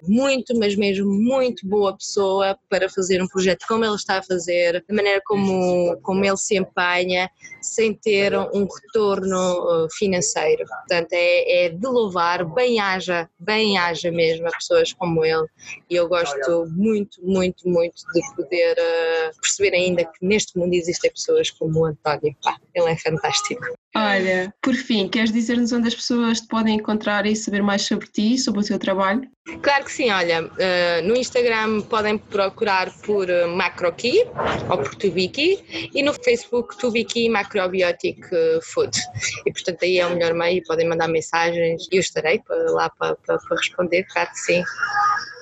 muito, 0.03 0.57
mas 0.57 0.77
mesmo 0.77 1.11
muito 1.11 1.67
boa 1.67 1.97
pessoa 1.97 2.57
para 2.69 2.89
fazer 2.89 3.21
um 3.21 3.27
projeto 3.27 3.67
como 3.67 3.85
ele 3.85 3.95
está 3.95 4.19
a 4.19 4.23
fazer, 4.23 4.85
da 4.89 4.95
maneira 4.95 5.21
como, 5.25 5.97
como 6.03 6.25
ele 6.25 6.37
se 6.37 6.57
empenha, 6.57 7.29
sem 7.61 7.93
ter 7.93 8.37
um 8.37 8.67
retorno 8.67 9.89
financeiro. 9.99 10.65
Portanto, 10.67 11.13
é, 11.13 11.65
é 11.65 11.69
de 11.69 11.87
louvar, 11.87 12.45
bem 12.45 12.81
haja, 12.81 13.29
bem 13.39 13.79
haja 13.79 14.11
mesmo 14.11 14.47
a 14.47 14.51
pessoas 14.51 14.93
como 14.93 15.25
ele 15.25 15.40
e 15.89 15.97
eu 15.97 16.09
gosto 16.09 16.67
muito, 16.71 17.21
muito, 17.23 17.69
muito 17.69 17.97
de 18.15 18.37
poder 18.37 18.73
uh, 18.73 19.41
perceber 19.41 19.75
ainda 19.77 20.05
que 20.05 20.25
neste 20.25 20.59
mundo 20.59 20.75
existem 20.75 21.11
pessoas 21.11 21.51
como 21.51 21.81
o 21.81 21.85
António. 21.87 22.35
Pá, 22.43 22.57
ele 22.75 22.91
é 22.91 22.97
fantástico. 22.97 23.65
Olha, 23.95 24.55
por 24.63 24.75
fim, 24.75 25.09
queres 25.09 25.33
dizer-nos 25.33 25.73
onde 25.73 25.89
as 25.89 25.95
pessoas 25.95 26.41
te 26.41 26.47
podem 26.47 26.77
encontrar 26.77 27.27
e 27.27 27.35
saber 27.35 27.61
mais 27.61 27.83
sobre 27.83 28.07
ti, 28.07 28.39
sobre 28.39 28.61
o 28.61 28.65
teu 28.65 28.79
trabalho? 28.79 29.29
Claro 29.63 29.85
que 29.85 29.93
sim, 29.93 30.11
olha, 30.11 30.45
uh, 30.45 31.09
no 31.09 31.17
Instagram 31.17 31.81
podem 31.83 32.17
procurar 32.17 32.93
por 33.05 33.29
uh, 33.29 33.49
MacroKey 33.49 34.27
ou 34.71 34.79
por 34.79 34.95
Tubiki 34.95 35.91
e 35.93 36.03
no 36.05 36.15
Facebook 36.15 36.79
Tubiki 36.79 37.29
Macrobiotic 37.29 38.25
Food. 38.63 38.97
E 39.45 39.53
portanto 39.53 39.83
aí 39.83 39.99
é 39.99 40.07
o 40.07 40.11
melhor 40.11 40.35
meio, 40.35 40.63
podem 40.65 40.89
mandar 40.89 41.09
mensagens 41.09 41.89
e 41.91 41.97
eu 41.97 42.01
estarei 42.01 42.41
lá 42.49 42.89
para, 42.91 43.17
para, 43.17 43.39
para 43.39 43.57
responder, 43.57 44.05
claro 44.05 44.31
que 44.31 44.39
sim 44.39 44.63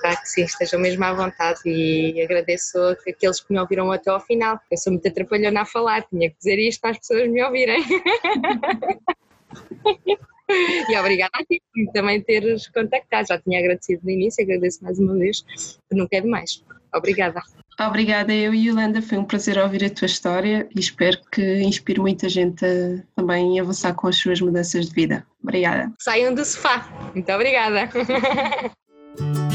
para 0.01 0.15
que 0.15 0.29
sim, 0.29 0.43
estejam 0.43 0.79
mesmo 0.79 1.03
à 1.03 1.13
vontade 1.13 1.59
e 1.65 2.21
agradeço 2.21 2.77
aqueles 3.07 3.39
que 3.39 3.51
me 3.51 3.59
ouviram 3.59 3.91
até 3.91 4.09
ao 4.09 4.19
final. 4.19 4.59
Eu 4.71 4.77
sou 4.77 4.93
muito 4.93 5.07
atrapalhona 5.07 5.61
a 5.61 5.65
falar, 5.65 6.03
tinha 6.03 6.29
que 6.29 6.37
dizer 6.37 6.57
isto 6.59 6.81
para 6.81 6.91
as 6.91 6.99
pessoas 6.99 7.29
me 7.29 7.43
ouvirem. 7.43 7.83
e 10.89 10.97
obrigada 10.97 11.31
a 11.35 11.45
ti 11.45 11.61
por 11.73 11.93
também 11.93 12.21
teres 12.21 12.67
contactado. 12.69 13.27
Já 13.27 13.39
tinha 13.39 13.59
agradecido 13.59 14.01
no 14.03 14.09
início, 14.09 14.43
agradeço 14.43 14.83
mais 14.83 14.99
uma 14.99 15.15
vez, 15.15 15.43
nunca 15.91 16.17
é 16.17 16.21
demais. 16.21 16.63
Obrigada. 16.93 17.41
Obrigada, 17.79 18.33
eu 18.33 18.53
e 18.53 18.67
Yolanda, 18.67 19.01
foi 19.01 19.17
um 19.17 19.23
prazer 19.23 19.57
ouvir 19.57 19.85
a 19.85 19.89
tua 19.89 20.05
história 20.05 20.67
e 20.75 20.79
espero 20.81 21.17
que 21.31 21.61
inspire 21.61 22.01
muita 22.01 22.27
gente 22.27 22.65
a 22.65 23.01
também 23.15 23.57
avançar 23.57 23.93
com 23.93 24.07
as 24.07 24.17
suas 24.17 24.41
mudanças 24.41 24.87
de 24.87 24.93
vida. 24.93 25.25
Obrigada. 25.41 25.89
Saiam 25.97 26.33
do 26.33 26.43
sofá. 26.43 26.89
Muito 27.15 27.31
obrigada. 27.31 27.89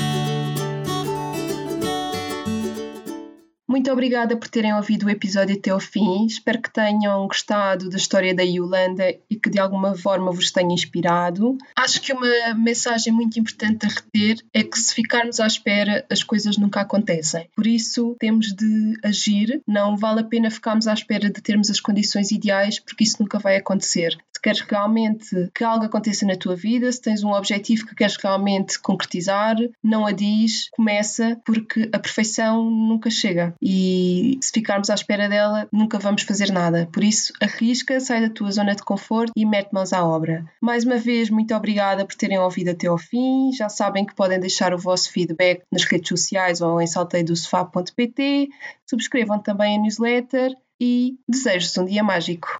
Muito 3.75 3.91
obrigada 3.91 4.37
por 4.37 4.47
terem 4.47 4.73
ouvido 4.73 5.07
o 5.07 5.11
episódio 5.11 5.57
até 5.57 5.71
ao 5.71 5.81
fim. 5.81 6.27
Espero 6.27 6.63
que 6.63 6.73
tenham 6.73 7.27
gostado 7.27 7.91
da 7.91 7.97
história 7.97 8.33
da 8.33 8.45
Yolanda 8.45 9.05
e 9.29 9.35
que 9.35 9.51
de 9.51 9.59
alguma 9.59 9.97
forma 9.97 10.31
vos 10.31 10.53
tenha 10.53 10.73
inspirado. 10.73 11.59
Acho 11.75 12.01
que 12.01 12.13
uma 12.13 12.55
mensagem 12.55 13.13
muito 13.13 13.37
importante 13.37 13.85
a 13.85 13.89
reter 13.89 14.37
é 14.55 14.63
que 14.63 14.79
se 14.79 14.95
ficarmos 14.95 15.41
à 15.41 15.47
espera, 15.49 16.07
as 16.09 16.23
coisas 16.23 16.57
nunca 16.57 16.83
acontecem. 16.83 17.49
Por 17.57 17.67
isso, 17.67 18.15
temos 18.21 18.53
de 18.53 18.97
agir. 19.03 19.61
Não 19.67 19.97
vale 19.97 20.21
a 20.21 20.25
pena 20.25 20.53
ficarmos 20.53 20.87
à 20.87 20.95
espera 20.95 21.29
de 21.29 21.43
termos 21.43 21.69
as 21.69 21.81
condições 21.81 22.31
ideais, 22.31 22.79
porque 22.79 23.03
isso 23.03 23.17
nunca 23.21 23.41
vai 23.41 23.57
acontecer. 23.57 24.17
Queres 24.45 24.61
realmente 24.61 25.51
que 25.55 25.65
algo 25.65 25.87
aconteça 25.87 26.27
na 26.27 26.37
tua 26.37 26.55
vida, 26.55 26.93
se 26.93 27.01
tens 27.01 27.25
um 27.25 27.33
objetivo 27.33 27.87
que 27.87 27.95
queres 27.95 28.15
realmente 28.17 28.79
concretizar, 28.79 29.57
não 29.83 30.05
adies, 30.05 30.69
começa, 30.71 31.41
porque 31.47 31.89
a 31.91 31.99
perfeição 31.99 32.71
nunca 32.71 33.09
chega 33.09 33.55
e 33.63 34.39
se 34.43 34.53
ficarmos 34.53 34.91
à 34.91 34.95
espera 34.95 35.31
dela, 35.31 35.67
nunca 35.73 35.99
vamos 35.99 36.25
fazer 36.25 36.53
nada. 36.53 36.87
Por 36.93 37.03
isso, 37.03 37.33
arrisca, 37.41 37.99
sai 38.01 38.21
da 38.21 38.29
tua 38.29 38.51
zona 38.51 38.75
de 38.75 38.83
conforto 38.83 39.33
e 39.35 39.47
mete 39.47 39.73
mãos 39.73 39.95
à 39.95 40.05
obra. 40.05 40.45
Mais 40.61 40.85
uma 40.85 40.99
vez, 40.99 41.31
muito 41.31 41.55
obrigada 41.55 42.05
por 42.05 42.15
terem 42.15 42.39
ouvido 42.39 42.73
até 42.73 42.87
ao 42.87 42.99
fim. 42.99 43.51
Já 43.51 43.71
sabem 43.71 44.05
que 44.05 44.15
podem 44.15 44.39
deixar 44.39 44.75
o 44.75 44.79
vosso 44.79 45.11
feedback 45.11 45.63
nas 45.73 45.85
redes 45.85 46.11
sociais 46.11 46.61
ou 46.61 46.83
em 46.83 46.87
salteidosofá.pt. 46.87 48.51
Subscrevam 48.87 49.39
também 49.39 49.79
a 49.79 49.81
newsletter 49.81 50.55
e 50.79 51.17
desejo-vos 51.27 51.79
um 51.79 51.87
dia 51.87 52.05
mágico. 52.05 52.59